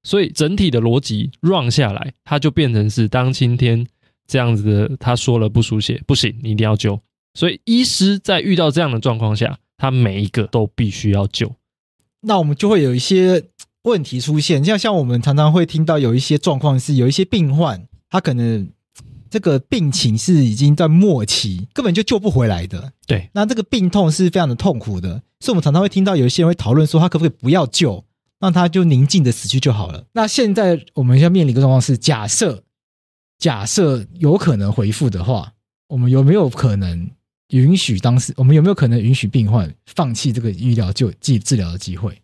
[0.03, 3.85] 所以整体的逻辑 run 下来，他就变成是当今天
[4.25, 6.99] 这样子的，他说了不输血不行，你一定要救。
[7.33, 11.55] 所以，医师在遇到这样的状况下，他每一个都必须要救。
[12.21, 13.45] 那我们就会有一些
[13.83, 18.69] 问题出现，像像我们常常会听到有一些状况是，有一些病患他可能
[19.31, 22.91] 这个病情是已经在末期，根本就救不回来的。
[23.07, 28.03] 对，那这个病痛是非常的痛苦的，所以我们常常会听到有一些人会讨论说，他可不可以不要救，
[28.39, 30.05] 让他就宁静的死去就好了。
[30.11, 32.61] 那现在我们要面临一个状况是，假设
[33.39, 35.53] 假设有可能回复的话，
[35.87, 37.09] 我们有没有可能？
[37.51, 42.17] 允许当时，我们有没有可能允许病患放弃这个医疗救治治疗的机会？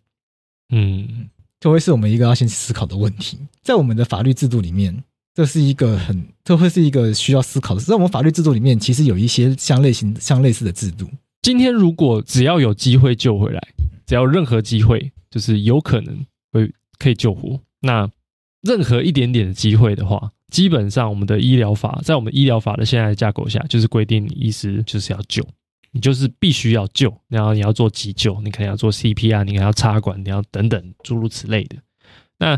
[0.69, 3.37] 嗯，这会是我们一个要先思考的问题。
[3.61, 7.81] 在我们的法律制度里面，这是一个很，这会是一个需要思考的。
[7.81, 11.09] 在我们法律制度里面，其实有一些相类型、相类似的制度。
[11.41, 13.61] 今天如果只要有机会救回来，
[14.05, 18.09] 只要任何机会，就是有可能会可以救活，那
[18.61, 20.31] 任何一点点的机会的话。
[20.49, 25.45] 基本上，我们的医疗法在我们医疗法的现在的架构下，就是规定你医师就是要救，
[25.91, 31.75] 你就是必须要救，然后你要做急救，你可能要做 CPR，你可能要插管，你要等等诸如此类的，
[32.39, 32.57] 那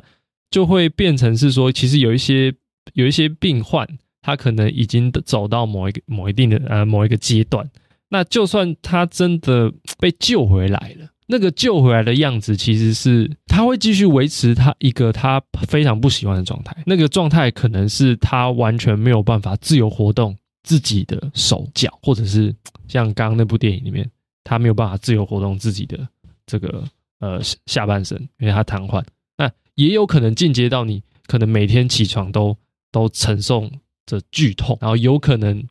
[0.52, 2.54] 就会变成是说，其实有一些
[2.94, 3.88] 有一些病患，
[4.22, 7.70] 他可能已经走到某一个某一定的呃某一个阶段，
[8.10, 11.10] 那就算他真的被救回来了。
[11.32, 16.76] 那个救回来的样子，其实是他会继续维持他一个他非常不喜欢的状态。
[16.88, 22.52] 那个状态可能是他完全没有办法自由活动自己的手脚，或者是
[22.88, 24.10] 像刚刚那部电影里面，
[24.44, 26.00] 他没有办法自由活动自己的
[26.48, 26.84] 这个
[27.20, 29.04] 呃下半身，因为他瘫痪。
[29.38, 32.58] 那也有可能进阶到你可能每天起床都
[32.92, 33.70] 都承受
[34.08, 35.64] 着剧痛，然后有可能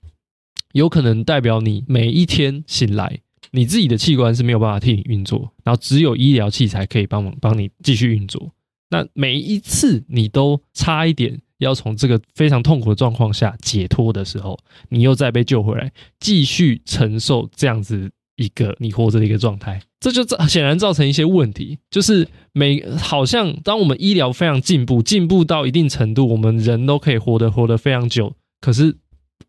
[0.70, 3.18] 有可能代表你每一天醒来。
[3.50, 8.50] 你自己的器官是没有办法替你运作，然后只有医疗器材可以帮忙帮你继续运作。
[8.90, 14.58] 那每一次你都差一点要从这个非常痛苦的状况下解脱的时候，
[14.88, 21.78] 你又再被救回来，继续承受这样子一个你活着的一个状态，这就造显然造成一些问题。
[21.90, 28.96] 就是每好像当我们医疗非常进步，进步到一定程度，我们人都可以活得活得非常久，可是。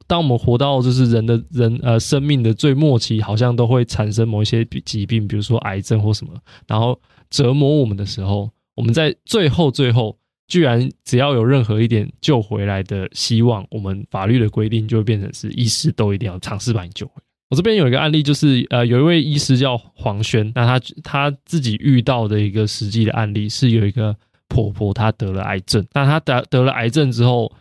[0.07, 6.33] 当我们活到就是人的人呃生命的最末期，好像都会产生某一些疾病，比如说癌症或什么，
[6.65, 6.99] 然后
[7.29, 17.23] 折磨我们的时候，我们在最后最后，居然只要有任何一点救回来的希望，我们法律的规定就会变成是医师都一定要尝试把你救回来。
[17.51, 24.15] 我这边有一个案例，就是呃有一位医师叫黄轩，那他他自己遇到的一个实际的案例是有一个
[24.47, 27.51] 婆婆她得了癌症，那她得得了癌症之后。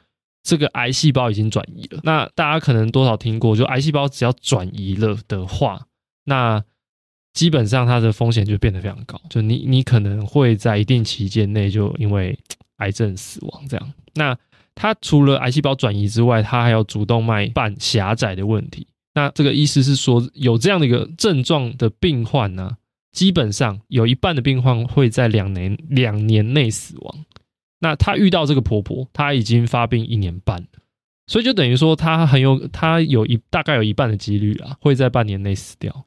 [0.49, 2.01] 这个癌细胞已经转移了。
[2.03, 5.87] 那大家可能多少听过，就癌细胞只要转移了的话，
[6.25, 6.65] 那
[7.35, 9.21] 基本上它的风险就变得非常高。
[9.29, 12.39] 就你你可能会在一定期间内就因为
[12.79, 13.93] 癌症死亡这样。
[14.15, 14.35] 那
[14.75, 18.87] 它除了癌细胞转移之外，它还有主动脉瓣狭窄的问题。
[19.13, 22.79] 那这个意思是说，有这样的一个症状的病患呢，
[23.13, 27.15] 基本上有一半的病患会在两年两年内死亡。
[27.81, 30.69] 那她遇到这个婆婆，她已经发病一年半了，
[31.27, 36.07] 所以就等于说她很有她有一大概有一半的几率啊会在半年内死掉。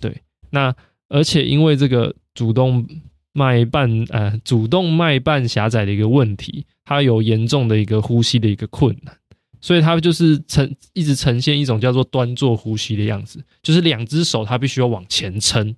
[0.00, 0.74] 对，那
[1.08, 2.86] 而且因为这个主动
[3.32, 9.16] 脉瓣呃主动脉瓣狭窄的一个问题，她有严重的一个呼吸的一个困难。
[9.64, 15.72] 所以他就是呈一直呈现一种叫做端坐呼吸的样子，就是两只手他必须要往前撑，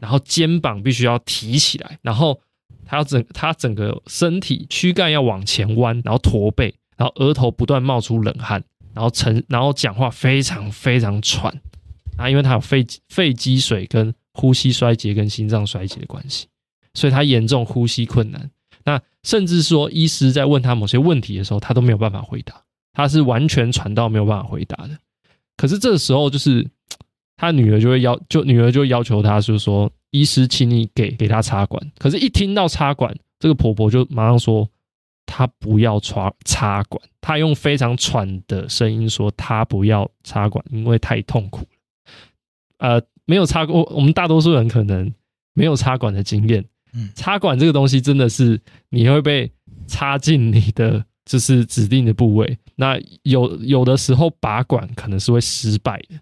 [0.00, 2.40] 然后肩膀必须要提起来，然后
[2.84, 11.52] 他要整他整个身体躯干要往前弯，然后驼背，然后额头不断冒出冷汗，然后成然后讲话非常非常喘
[12.16, 16.46] 啊，因为他有肺肺积水跟呼吸衰竭跟心脏衰竭的关系，
[16.94, 18.50] 所以他严重呼吸困难。
[18.84, 22.62] 那甚至说医师在问他某些问题的时候，他都没有办法回答。
[22.96, 24.96] 他是完全喘到没有办法回答的，
[25.56, 26.64] 可是这个时候就是
[27.36, 31.92] 他女儿就会要，就女儿就要求他，就是说，医师，请你给给他插管。
[31.98, 34.68] 可是，一听到插管，这个婆婆就马上说，
[35.26, 37.02] 她不要插插管。
[37.20, 41.66] 她用非常喘的声音说，她不要插管，因为太痛苦了。
[42.78, 45.12] 呃，没有插过，我们大多数人可能
[45.52, 46.64] 没有插管的经验。
[46.92, 49.50] 嗯，插管这个东西真的是你会被
[49.86, 51.04] 插进你的。
[51.26, 56.20] 就是指定的部位，那有有的时候拔管可能是会失败的，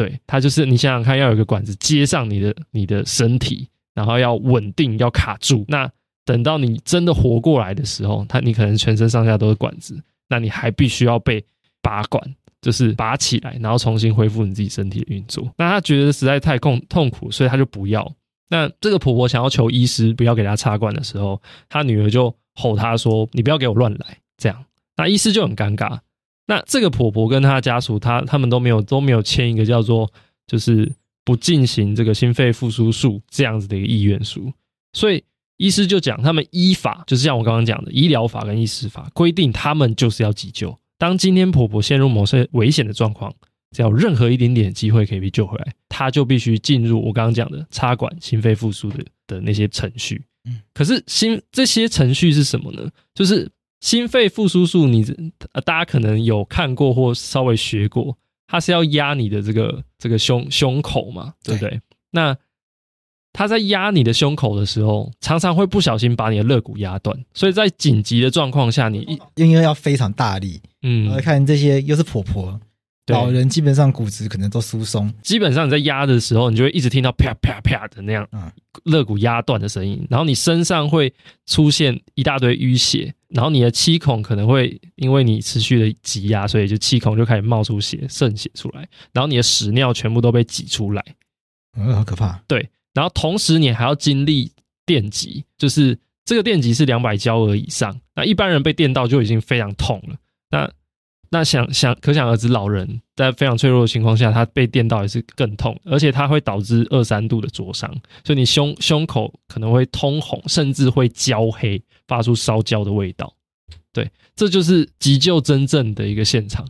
[0.00, 5.62] 对，它就是你想想看，要有一个管子接上你的你的身体，然后要稳定，要卡住。
[5.68, 5.90] 那
[6.24, 11.44] 等到你真的活过来的时候，它你可能全身上下都是管子，那你还必须要被
[11.82, 15.52] 拔管，就是拔起来，然后重新恢复你自己身体的运作。
[15.58, 18.10] 那他觉得实在太痛痛苦，所以他就不要。
[18.48, 22.34] 那这个婆婆想要求医师不要给她插管的时候，她女儿就。
[22.56, 24.64] 吼他说：“你不要给我乱来！”这样，
[24.96, 25.98] 那医师就很尴尬。
[26.50, 30.12] 那这个婆婆跟她家属，她他们都没有都没有签一个叫做
[30.48, 30.90] 就是
[31.24, 34.52] 不进行这个心肺复苏术这样子的一个意愿书。
[34.92, 35.22] 所以
[35.58, 40.76] 医师就讲，他们依法就是像我刚刚讲的医疗法跟医师法规定，他们就是要急救。
[40.98, 43.32] 当今天婆婆陷入某些危险的状况，
[43.70, 50.20] 只要有任何一点点机会可以被救回来，她就必须进入我刚刚讲的插管心肺复苏的的那些程序。
[50.46, 52.90] 嗯，可是心这些程序是什么呢？
[53.14, 53.48] 就是
[53.80, 55.04] 心肺复苏术，你
[55.64, 58.16] 大家可能有看过或稍微学过，
[58.46, 61.70] 它是要压你的这个这个胸胸口嘛，对不对？
[61.70, 61.80] 对。
[62.10, 62.36] 那
[63.32, 72.60] 他在压你的胸口的时候，常常会不小心把你的肋骨压断，所以在紧急的状况下，你因为要非常大力，嗯，来看这些又是婆婆。
[73.10, 78.26] 老人基本上骨质可能都疏松，基本上你在压的时候，你就会一直听到啪啪啪的那样，
[78.84, 81.12] 肋骨压断的声音，然后你身上会
[81.46, 91.04] 出现一大堆淤血，然后你的七孔可能会因为你持续的挤压，所以就七孔就开始冒出血，渗血出来，然后你的屎尿全部都被挤出来，
[91.76, 92.40] 嗯，好可怕。
[92.46, 94.52] 对，然后同时你还要经历
[94.84, 100.16] 电击，就是这个电击是两百焦耳以上，那一般人被电到就已经非常痛了，
[100.50, 100.70] 那。
[101.32, 107.88] 那想想，可想而知，老人在非常脆弱的情况下，他被电到也是更痛，而且它会导致二三度的灼伤，
[108.24, 113.32] 所以你胸胸口可能会通红，甚至会焦黑，发出烧焦的味道。
[113.92, 116.66] 对，这就是急救真正的一个现场。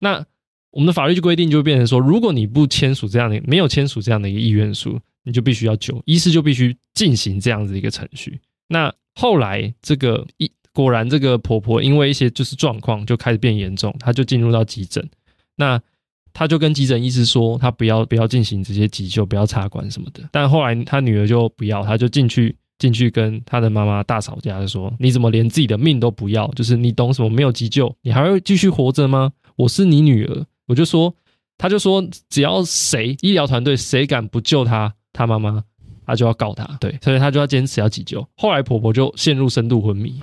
[0.00, 0.22] 那
[0.70, 8.38] 我们的法律就规定，就变成说，如果你不签署这样的，没有签署这样的一个意愿书，你就必须要救，医师就必须进行这样子一个程序。
[8.68, 10.52] 那后来这个一。
[10.74, 15.08] 果然，这个婆婆因为一些就是状况就开始变严重，她就进入到急诊。
[15.56, 15.80] 那
[16.32, 20.28] 她就跟急诊医师说，她不要不要进行这些急救，不要插管什么的。
[20.32, 26.48] 但后来她女儿就不要，她就进去进去跟她的妈妈大吵架，就说：“你怎么连自己的命都不要？
[26.48, 27.30] 就是你懂什么？
[27.30, 29.30] 没有急救，你还会继续活着吗？
[29.54, 31.14] 我是你女儿。”我就说，
[31.56, 35.62] 她就说，只要谁医疗团队谁敢不救她，她妈妈，
[36.04, 36.64] 她就要告她。
[36.80, 38.26] 对，所以她就要坚持要急救。
[38.36, 40.20] 后来婆婆就陷入深度昏迷。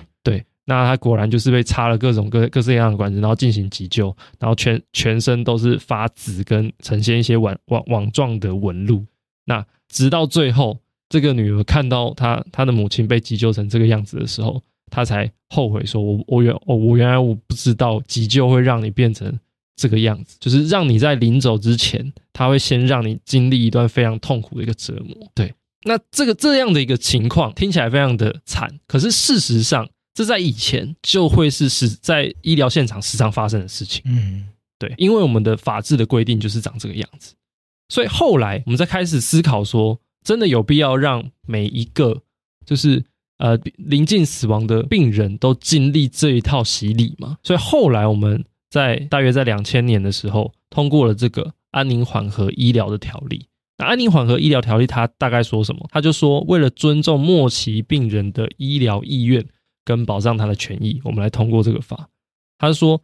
[0.66, 9.04] 那他果然就是被插了各种各各式各样的管子，然后进行急救，然后全全身都是发紫跟呈现一些网网网状的纹路。
[9.46, 10.78] 那直到最后，
[11.10, 19.38] 这个女儿看到她她的母亲被急救成这个样子的时候，她才后悔说：“我我原我我原来我不知道急救会让你变成
[19.76, 25.54] 这个样子，就是让你在临走之前，他会先让你经历一段非常痛苦的一个折磨。”对，
[25.86, 29.90] 那这个这样的一个情况听起来非常的惨，可是事实上。
[30.14, 34.46] 这在以前就会是时在医疗现场时常发生的事情，嗯，
[34.78, 37.34] 对，因为我们的法制的规定就是长这个样子，
[37.88, 42.22] 所以后来我们再开始思考说，真的有必要让每一个
[42.66, 43.02] 就是
[43.38, 47.38] 呃临近死亡的病人都经历这一套洗礼吗？
[47.42, 53.48] 所以后来我们在大约在两千年的时候通过了这个安宁缓和医疗的条例。
[53.78, 55.88] 那安宁缓和医疗条例它大概说什么？
[55.90, 59.48] 它就说为了尊重末期病人的医疗意愿。
[59.84, 62.10] 跟保障他的权益，我们来通过这个法。
[62.58, 63.02] 他说，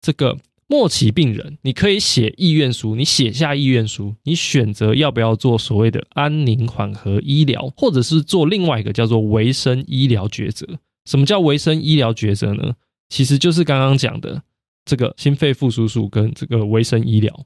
[0.00, 10.66] 这个末期病人，你可以写意愿书，你写下意愿书，你选择要不要做所谓的安宁缓和医疗，或者是做另外一个叫做维生医疗抉择。
[11.06, 12.74] 什么叫维生医疗抉择呢？
[13.08, 14.42] 其实就是刚刚讲的
[14.84, 17.44] 这个心肺复苏术跟这个维生医疗。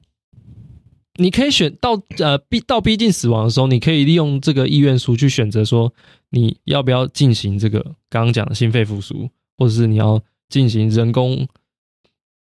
[1.17, 5.91] 你可以选到呃逼到逼近死亡的时候，你可以利用这个意愿书去选择说
[6.35, 7.79] 你要不要进行这个
[8.09, 11.47] 刚刚讲的心肺复苏，或者是你要进行人工，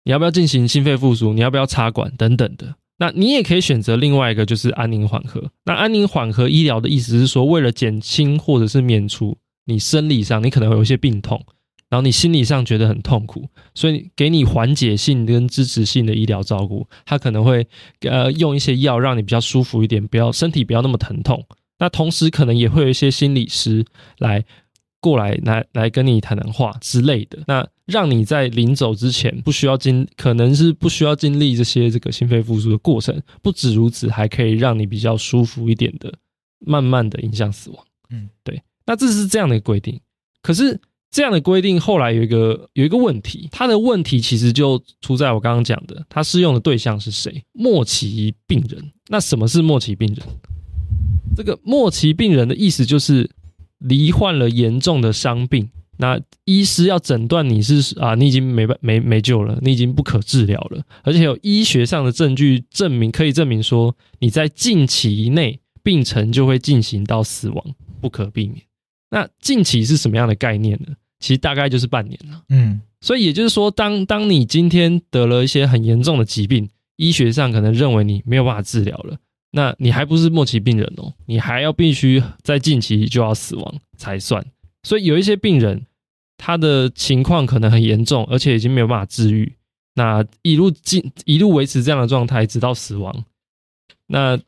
[0.05, 2.77] 你要不要进行心肺复苏，你要不要插管等等的。
[2.99, 5.51] 那你也可以选择另外一个就是安宁缓和。
[5.65, 11.45] 那安宁缓和医疗的意思是说，为了减轻或者是免除你生理上你可能会有一些病痛。
[11.89, 17.67] 然后你心理上觉得很痛苦，所以给你缓解性跟支持性的医疗照顾，他可能会
[18.03, 21.45] 呃用一些药让你比较舒服一点，不要身体不要那么疼痛。
[21.81, 23.85] 那同时可能也会有一些心理师
[24.19, 24.45] 来
[25.01, 33.21] 过来来来跟你谈谈话之类的，那让你在临走之前不需要经，可能是不需要经历这些这个心肺复苏的过程。
[33.43, 36.15] 不止如此，还可以让你比较舒服一点的，
[36.61, 37.85] 慢慢的影响死亡。
[38.11, 38.63] 嗯，对。
[38.87, 40.01] 那这是这样的规定，
[40.41, 40.81] 可是。
[41.13, 47.43] 这样的规定后来有一个有一个问题，它的问题其实就出在我刚刚讲的，它适用的对象是谁？
[47.51, 48.93] 末期病人。
[49.09, 50.25] 那什么是末期病人？
[51.37, 53.31] 这个末期病人的意思就是
[53.79, 67.65] 罹患了严重的伤病，那医师要诊断你是啊，你已经没办没没救了，你已经不可治疗了，而且有医学上的证据证明，可以证明说你在近期内病程就会进行到死亡，
[68.01, 68.63] 不可避免。
[69.11, 70.95] 那近期是什么样的概念呢？
[71.19, 72.43] 其实大概就是半年了。
[72.49, 79.19] 嗯，所以也就是说，当当你今天得了一些很严重的疾病，医学上可能认为你没有办法治疗了，
[79.53, 84.45] 那你还不是末期病人哦，你还要必须在近期就要死亡才算。
[84.83, 85.87] 所以有一些病人，
[86.37, 89.53] 他的情况可能很严重，而且已经没有办法治愈，
[89.95, 93.25] 那一路进一路维持这样的状态直到死亡。
[94.07, 94.39] 那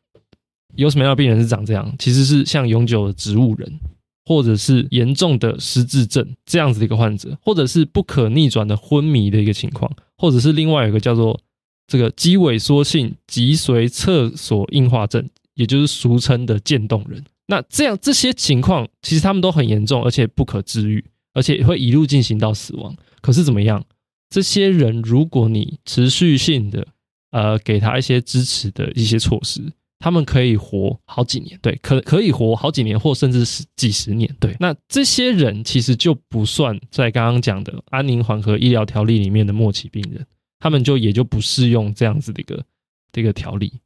[0.75, 1.95] 有什么样的病人是长这样？
[1.99, 3.81] 其实是像永久的植物人。
[4.25, 11.39] 或者是严重的失智症这样子的一个患者，或者是不可逆转的昏迷的一个情况，或者是另外一个叫做
[11.87, 17.23] 这个肌萎缩性脊髓侧索硬化症，也就是俗称的渐冻人。
[17.47, 21.05] 那这样这些情况其实他们都很严重，而且不可治愈，
[21.35, 22.97] 而且会一路进行到死亡。
[23.21, 23.85] 可是怎么样？
[24.31, 26.87] 这些人如果你持续性的
[27.31, 29.73] 呃给他一些支持的一些措施。
[30.05, 34.57] 他们可以活好几年，对，可可以活好几年，或甚至是几十年，对。
[34.59, 40.27] 那这些人其实就不算在刚刚讲的安宁缓和医疗条例里面的末期病人，
[40.63, 42.65] 他们就也就不适用这样子的一个
[43.11, 43.81] 这个条例。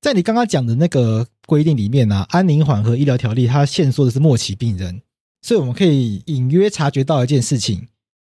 [0.00, 5.02] 在你刚刚讲的那个规定里面呢、安宁缓和医疗条例它限缩的是末期病人，
[5.42, 7.88] 所以我们可以隐约察觉到一件事情：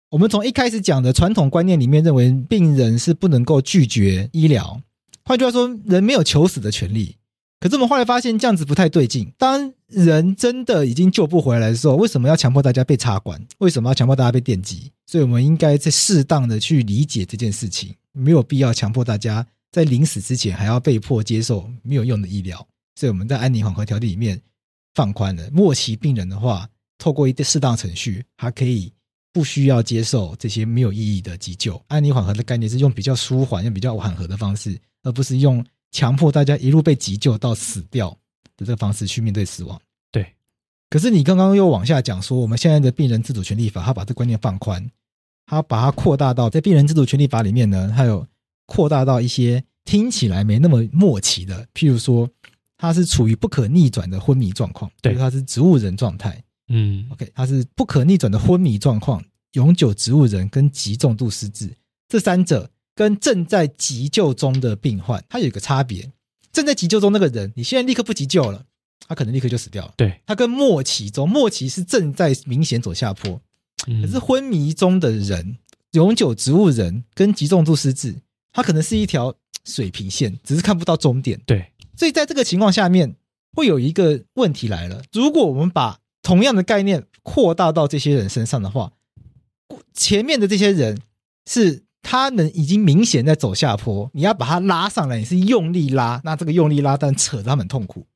[0.09, 4.81] 我们从一开始讲的传统观念里面认为病人是不能够拒绝医疗。
[5.23, 7.17] 换句话说，人没有求死的权利。
[7.59, 9.33] 可是我们后来发现这样子不太对劲。
[9.39, 13.43] 当人真的已经救不回来的时候，为什么要强迫大家被插管？
[13.59, 14.93] 为什么要强迫大家被电击？
[15.07, 22.67] 所以我们应该在适当的去理解这件事情，没有必要强迫大家在临死之前还要被迫接受没有用的医疗。
[22.95, 24.41] 所以我们在安宁缓和条例里面
[24.95, 28.93] 放宽了，末期病人的话，透过一个适当程序，还可以
[29.33, 31.83] 不需要接受这些没有意义的急救。
[31.89, 34.79] 安宁缓和的概念是用比较舒缓、用比较缓和的方式。
[35.03, 38.11] 而不是用强迫大家一路被急救到死掉
[38.57, 39.81] 的这个方式去面对死亡。
[40.11, 40.35] 对。
[40.91, 44.89] 可是你刚刚又往下讲说，我们现在的病人自主权利法，他把这观念放宽，
[45.47, 48.27] 他把它扩大到在病人自主权利法里面呢，还有
[48.67, 52.29] 扩大到一些听起来没那么默契的，譬如说
[52.77, 56.43] 他是处于不可逆转的昏迷状况，对，他是植物人状态。
[56.69, 61.73] 嗯，OK，他是不可逆转的昏迷状况，永久植物人跟极重度失智
[62.09, 62.71] 这三者。
[62.97, 66.11] 跟正在急救中的病患，他有一个差别。
[66.51, 68.65] 正在急救中那个人，你现在立刻不急救了，
[69.07, 69.93] 他可能立刻就死掉了。
[69.99, 73.39] 对，他跟末期中，末期是正在明显走下坡，
[73.85, 75.59] 可是昏迷中的人，
[75.93, 78.17] 永久植物人跟极重度失智，
[78.51, 79.35] 他可能是一条
[79.67, 81.39] 水平线，只是看不到终点。
[81.45, 83.15] 对，所以在这个情况下面，
[83.53, 88.95] 会有一个问题来了：如果我们把同样的概念扩大到这些人身上的话，
[89.93, 90.99] 前面的这些人
[91.47, 91.85] 是。
[92.09, 98.07] 他能已经明显在走下坡，你要把他拉上来，你是用力拉，那这个用力拉，但扯得他们很痛苦。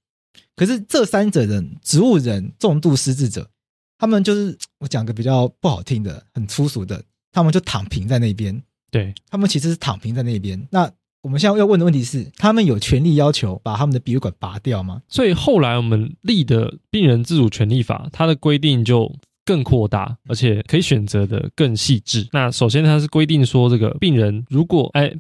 [0.55, 3.51] 可是这三者人，植物人、重度失智者，
[3.99, 8.63] 他们就是我讲个比较不好听的、很粗俗的，他们就躺平在那边。
[8.93, 10.69] 对，他们其实是躺平在那边。
[10.71, 10.89] 那
[11.23, 15.03] 我们现在要问的问题是，他们有权利要求把他们的鼻胃管拔掉吗？
[15.09, 19.17] 所以后来我们立的病人自主权利法，它的规定就。
[19.51, 22.29] 更扩大，而且可以选择的更细致。
[22.31, 25.13] 那首先它是规定说，这个病人如果哎，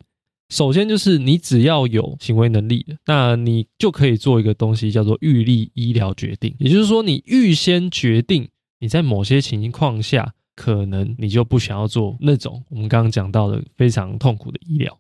[0.50, 14.96] 首先就是你只要有行为能力，那你就可以做一个东西叫做预立医疗决定，也就是说你预先决定你在某些情况下可能你就不想要做那种我们刚刚讲到的非常痛苦的医疗。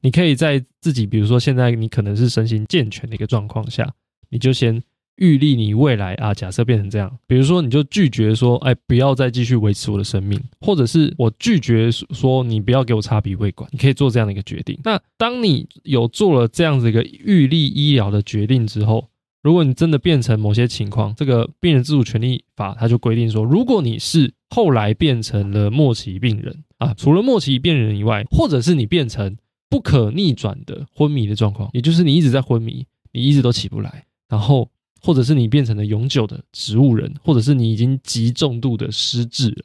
[0.00, 3.92] 你可以在自己比如说现在你可能是身心健全的一个状况下，
[4.30, 4.82] 你就先。
[5.20, 14.78] 预立你未来啊，假设变成这样，比如说你就拒绝说，哎，不要再继续维持我的生命，或者是我拒绝说你不要给我插鼻胃管，你可以做这样的一个决定。
[14.82, 19.08] 那当你有做了这样子一个预立医疗的决定之后，
[19.42, 29.36] 如果你真的变成某些情况，这个病人自主权利法它就规定说，如果你是后来变成了末期病人啊，除了末期病人以外，或者是你变成
[29.68, 34.70] 不可逆转的昏迷的状况，也就是你一直在昏迷，你一直都起不来，然后。
[35.02, 39.64] 或者是你变成了永久的植物人，或者是你已经极重度的失智了，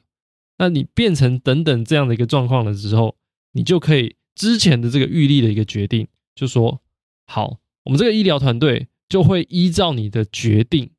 [0.56, 3.14] 那你变成等等这样的一个状况了之后，
[3.52, 6.80] 你就可以之前的这个预立的一个决定，就说
[7.26, 10.90] 好，我们这个医疗团队就会依照你的决定，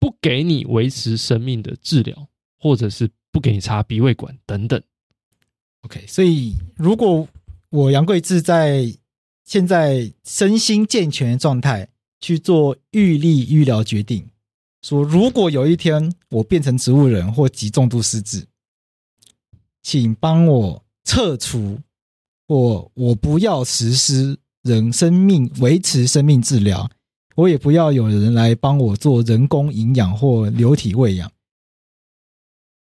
[0.00, 4.82] 不给你维持生命的治疗，或者是不给你插鼻胃管等等。
[5.82, 7.28] OK，所以如果
[7.68, 8.96] 我杨贵志在
[9.44, 11.90] 现在身心健全的状态。
[12.20, 14.28] 去做预立医疗决定，
[14.82, 18.46] 说如果有一天我变成植物人或极重度失智，
[19.82, 21.80] 请帮我撤除
[22.46, 26.90] 或我不要实施人生命维持生命治疗，
[27.36, 31.30] 我也不要有人来帮我做人工营养或流体喂养。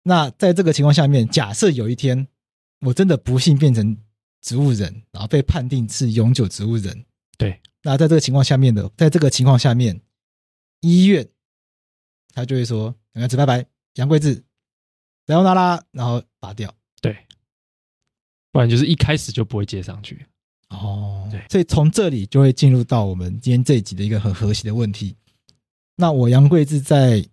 [0.03, 2.28] 那在这个情况下面，假设有一天
[2.80, 3.95] 我真的不幸变成
[4.41, 7.05] 植物人，然后被判定是永久植物人，
[7.41, 7.59] 对。
[7.81, 9.99] 那在这个情况下面的，在这个情况下面，
[10.81, 11.27] 医院
[12.31, 13.65] 他就会说：“杨贵智拜拜，
[13.95, 14.43] 杨贵智，
[15.25, 16.71] 不要拿啦，然后拔掉。”
[17.01, 17.17] 对，
[18.51, 20.23] 不然就是一开始就不会接上去。
[20.69, 25.17] 哦，对，所以从这里就会进入到我们今天这一集的一个很核心的问题。
[25.95, 27.27] 那我杨贵子在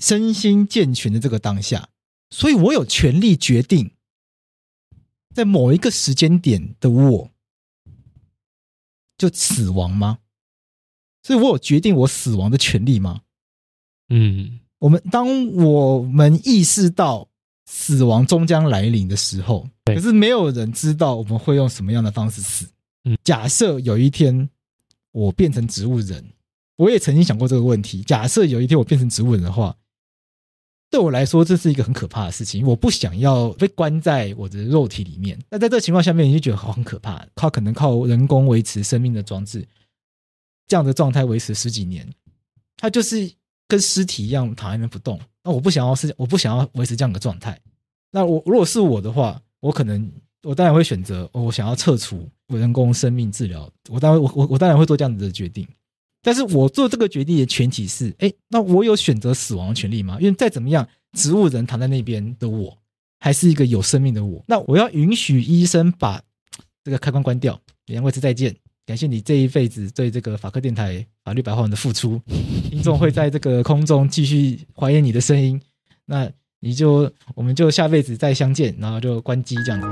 [0.00, 1.88] 身心健全的这个当下，
[2.30, 3.92] 所以我有权利决定
[5.32, 7.30] 在某一个时间点的我。
[9.16, 10.18] 就死亡吗？
[11.22, 13.22] 所以我有决定我死亡的权利吗？
[14.08, 17.28] 嗯，我们当我们意识到
[17.66, 22.68] 死亡终将来临的时候，可是没有人知道我们会用什么样的方式死。
[23.04, 24.48] 嗯，假设有一天
[25.12, 26.24] 我变成植物人，
[26.76, 28.02] 我也曾经想过这个问题。
[28.02, 29.76] 假设有一天我变成植物人的话。
[30.94, 32.64] 对我来说，这是一个很可怕的事情。
[32.64, 35.36] 我不想要被关在我的肉体里面。
[35.50, 37.26] 那在这个情况下面，你就觉得好很可怕。
[37.34, 39.66] 靠，可能靠人工维持生命的装置，
[40.68, 42.08] 这样的状态维持十几年，
[42.76, 43.28] 它就是
[43.66, 45.18] 跟尸体一样躺在那边不动。
[45.42, 47.60] 那我不想要是，我不想要维持这样的状态。
[48.12, 50.08] 那我如果是我的话，我可能
[50.44, 53.68] 我当然会选择，我想要撤除人工生命治疗。
[53.90, 55.66] 我当然我我我当然会做这样子的决定。
[56.24, 60.16] 但是我做这个决定的前提是，哎，那我有选择死亡的权利吗？
[60.18, 62.78] 因为再怎么样，植物人躺在那边的我，
[63.20, 64.42] 还是一个有生命的我。
[64.48, 66.22] 那我要允许医生把
[66.82, 67.60] 这个开关关掉。
[67.88, 68.56] 杨贵智再见，
[68.86, 72.18] 感谢你这一辈子对这个法客电台法律白话文的付出。
[72.70, 75.60] 听众会在这个空中继续怀念你的声音。
[76.06, 79.86] 那你就我们就下辈子再相见，然后就关机这样子。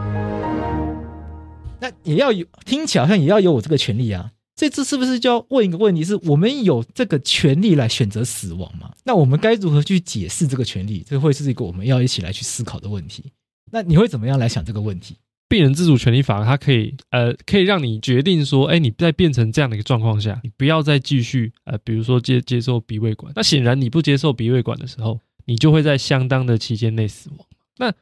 [1.79, 4.33] 那也要有听起来好像也要有我这个权利啊。
[4.63, 8.93] 这次是不是就要问一个问题：是我们有这个权利来选择死亡吗？
[9.05, 11.05] 那我们该如何去解释这个权利？
[11.05, 13.25] 这会是一个我们要一起来去思考的问题。
[13.73, 15.17] 那你会怎么样来想这个问题？
[15.49, 23.33] 病人自主权利法它可以呃，可以让你决定说，哎，你在变成这样的一个状况下，你不要再继续呃，比如说接接受鼻胃管。
[23.35, 27.39] 那显然你不接受鼻胃管的时候，你就会在相当的期间内死亡。
[27.79, 27.93] 那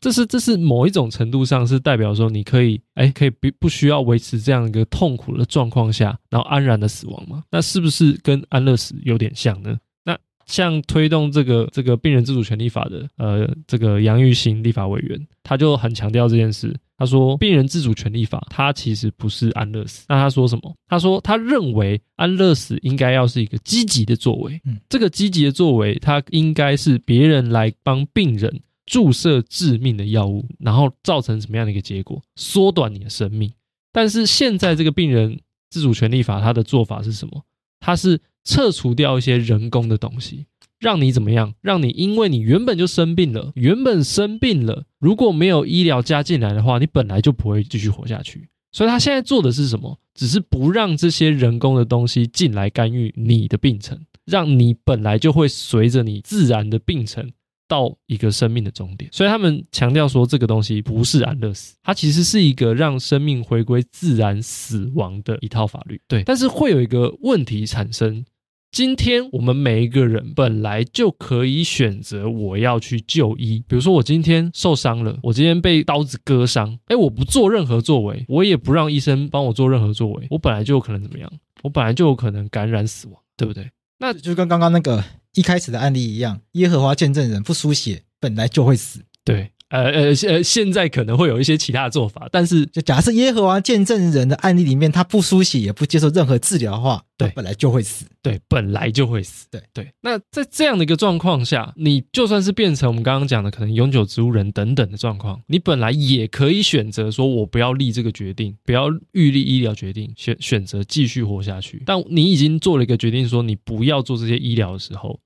[0.00, 7.42] 这是这是某一种程度上是代表说你可以哎，可以不不需要维持这样一个痛苦的状况下，然后安然的死亡吗？
[7.50, 9.78] 那是不是跟安乐死有点像呢？
[10.04, 16.74] 那像推动这个这个病人自主权利法的呃这个杨玉兴立法委员，他就很强调这件事。
[16.96, 20.04] 他说病人自主权利法它其实不是安乐死。
[20.06, 20.74] 那他说什么？
[20.86, 24.60] 他说他认为安乐死应该要是一个积极的作为。
[24.64, 28.60] 嗯，这个积极的作为，它应该是别人来帮病人。
[28.90, 32.20] 注射致命的药物，然后造成什么样的一个结果？
[32.34, 33.52] 缩短你的生命。
[33.92, 35.38] 但是现在这个病人
[35.70, 37.44] 自主权利法，它的做法是什么？
[37.78, 40.46] 它是撤除掉一些人工的东西，
[40.80, 41.54] 让你怎么样？
[41.60, 48.48] 让你因为你原本就生病了，原本生病了，如果没有医疗加进来的话，你本来就不会继续活下去。
[48.72, 50.00] 所以他现在做的是什么？
[50.14, 57.30] 只是不让这些人工的东西进来干预你的病程，让你本来就会随着你自然的病程。
[57.70, 59.08] 到一个生命的终点。
[59.12, 66.00] 所以他们强调说，这个东西不是安乐死，它其实是一个让生命回归自然死亡的一套法律。
[66.08, 68.24] 对，但是会有一个问题产生。
[68.72, 81.28] 今天我们每一个人本来就可以选择我要去就医，比如说我今天受伤了，我今天被刀子割伤，诶，我不做任何作为，我也不让医生帮我做任何作为，我本来就有可能怎么样？
[81.62, 83.68] 我本来就有可能感染死亡，对不对？
[83.98, 85.02] 那就跟刚刚那个
[85.34, 89.52] 一开始的案例一样，耶和华见证人不输血，本来就会死，对。
[89.70, 99.92] 呃呃呃，现在可能会有一些其他的做法，但是就假设耶和华见证人的案例里面，他不输血也不接受任何治疗的话，对，本来就会死，对，本来就会死，对对。
[100.00, 111.80] 那在这样的一个状况下，你就算是变成我们刚刚讲的可能永久植物人等等的状况，你本来也可以选择说，我不要立这个决定，不要预立医疗决定，选选择继续活下去。
[111.86, 115.20] 但你已经做了一个决定，说你不要做这些医疗的时候，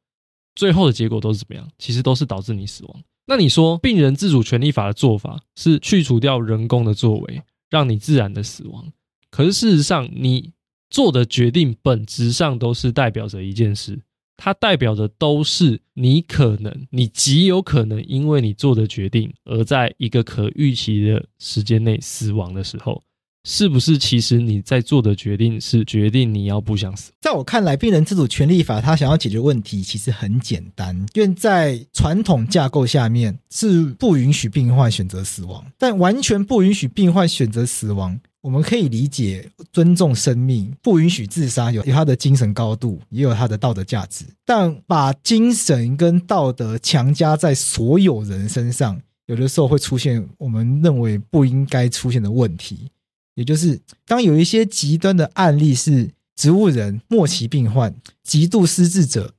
[0.55, 1.67] 最后的结果都是怎么样？
[1.79, 3.03] 其实都是导致你死亡。
[3.27, 8.93] 那你说，病人自主权利法的做法是去除掉人工的作为，让你自然的死亡。
[9.31, 10.53] 可是事实上，你
[10.91, 14.03] 做的决定本质上都是代表着一件事，
[14.37, 23.03] 它代表的都是你可能，你极有可能因为你做的决定，而在一个可预期的时间内死亡的时候。
[23.45, 27.13] 是不是其实你在做的决定是决定你要不想死？
[27.21, 52.89] 在我看来，病人自主权利法他想要解决问题其实很简单，因为在传统架构下面是不允许病患选择死亡，但完全不允许病患选择死亡，我们可以理解尊重生命，不允许自杀，有有它的精神高度，也有它的道德价值，但把精神跟道德强加在所有人身上，有的时候会出现我们认为不应该出现的问题。
[53.35, 59.35] 也就是，当有一些极端的案例是植物人、末期病患、极度失智者，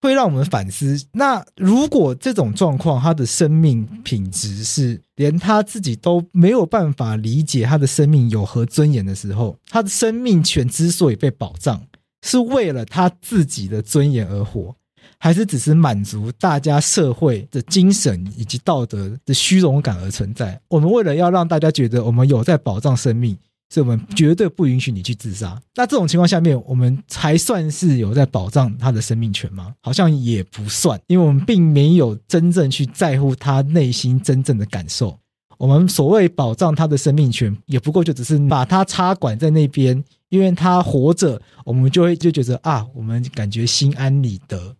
[0.00, 11.86] 会让我们反思：那如果这种状况，他的生命品质是连他自己都没有办法理解他的生命有何尊严的时候，他的生命权之所以被保障，
[12.22, 14.76] 是为了他自己的尊严而活。
[15.18, 20.60] 还是只是满足大家社会的精神以及道德的虚荣感而存在。
[20.68, 23.36] 我们为了要让大家觉得我们有在保障生命，
[23.70, 25.60] 所以我们绝对不允许你去自杀。
[25.74, 29.74] 那这种情况下面，我们才算是有在保障他的生命权吗？
[29.82, 35.18] 好像也不算，因为我们并没有真正去在乎他内心真正的感受。
[35.56, 44.74] 我们所谓保障他的生命权，也不过就只是把他插管在那边，因为他活着，我们就会就觉得啊，我们感觉心安理得。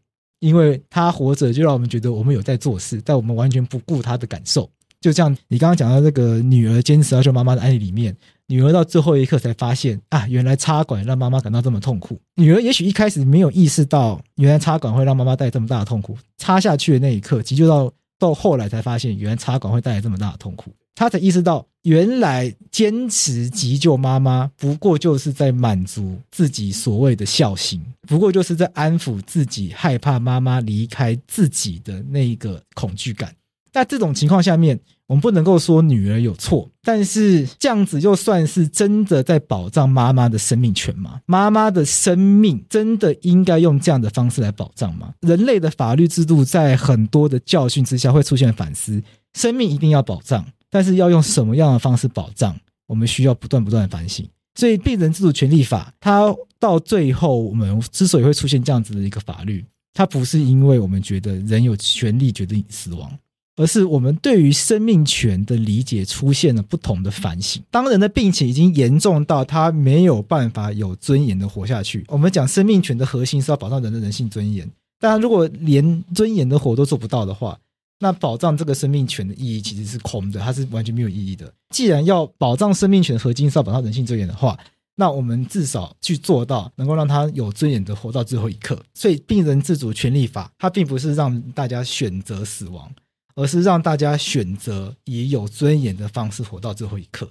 [0.44, 4.68] 因为他活着，就让我们觉得我们有在做事，但我们完全不顾他的感受。
[5.00, 8.14] 就像你刚刚讲到这个女儿坚持要救妈妈的案例里面，
[8.48, 12.20] 女儿到最后一刻才发现啊，原来插管让妈妈感到这么痛苦。
[12.36, 16.14] 女儿也许一开始没有意识到，原来插管会让妈妈带来这么大的痛苦。
[16.36, 20.70] 插下去的那一刻，急救到到后来才发现，原来插管会带来这么大的痛苦。
[20.94, 33.34] 他才意识到，原来坚持急救妈妈，不过就是在满足自己所谓的孝心，不过就是在安抚自己害怕妈妈离开自己的那一个恐惧感。
[33.72, 34.78] 那这种情况下面，
[35.08, 41.20] 我们不能够说女儿有错，但是这样子又算是真的在保障妈妈的生命权吗？
[41.26, 45.12] 妈妈的生命真的应该用这样的方式来保障吗？
[45.22, 50.46] 人类的法律制度在很多的教训之下会出现反思，生命一定要保障。
[50.74, 52.58] 但是要用什么样的方式保障？
[52.88, 54.26] 我们需要不断不断的反省。
[54.56, 63.16] 所以，病人自主权利法，它到最后，我们之所以会出现这样子的一个法律，它不是因为我们觉得人有权利决定死亡，
[63.54, 67.62] 而是我们对于生命权的理解出现了不同的反省。
[67.70, 74.68] 当人的病情已经严重到他没有办法有尊严的活下去，我们讲生命权的核心是要保障人的人性尊严。
[74.98, 77.56] 但如果连尊严的活都做不到的话，
[78.04, 81.50] 那保障这个生命权的意义其实是空的，它是完全没有意义的。
[81.70, 84.58] 既然要保障生命权的核心是要保障人性尊严的话，
[84.96, 88.78] 那我们至少去做到能够让他有尊严的活到最后一刻。
[88.92, 92.92] 所以，病人自主权利法它并不是让大家选择死亡，
[93.36, 97.26] 而是让大家选择以有尊严的方式活到最后一刻。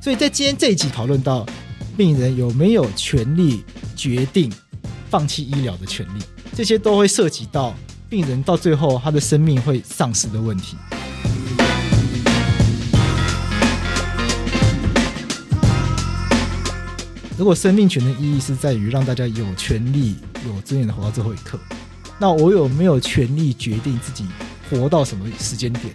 [0.00, 1.44] 所以在今天这一集讨论到。
[1.98, 3.64] 病人有没有权利
[3.96, 4.52] 决定
[5.10, 6.22] 放弃医疗的权利？
[6.54, 7.74] 这些都会涉及到
[8.08, 10.76] 病人到最后他的生命会丧失的问题。
[17.36, 20.14] 如果生命权的意义是在于让大家有权利、
[20.46, 21.58] 有尊严的活到最后一刻，
[22.16, 24.24] 那我有没有权利决定自己
[24.70, 25.92] 活到什么时间点？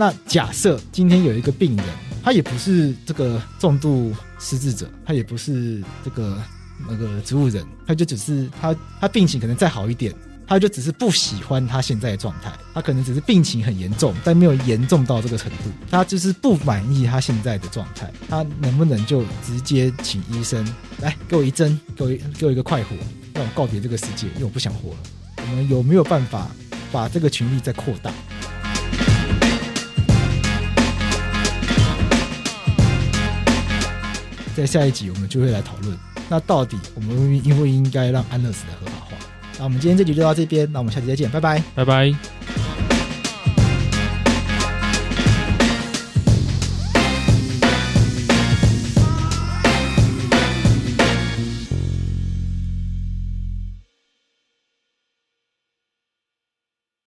[0.00, 1.84] 那假设今天有一个病人，
[2.24, 6.42] 他也不是这个重度失智者，他也不是这个
[6.88, 10.14] 那个植物人，他就只是他他病情可能再好一点。
[10.46, 15.70] 他就只是不喜欢他现在的状态，他可能只是病情很严重，但没有严重到这个程度。
[15.90, 20.66] 他就是不满意他现在的状态，他能不能就直接请医生
[21.02, 22.96] 来给我一针，给我一给我一个快活，
[23.34, 24.98] 让我告别这个世界，因为我不想活了。
[25.36, 26.48] 我们有没有办法
[26.90, 28.10] 把这个群力再扩大？
[34.56, 35.96] 在下一集我们就会来讨论，
[36.28, 39.16] 那到底我们应不应该让安乐死的合法化？
[39.58, 42.59] 那我们今天这集就到这边，那我们下期再见，拜拜，拜拜。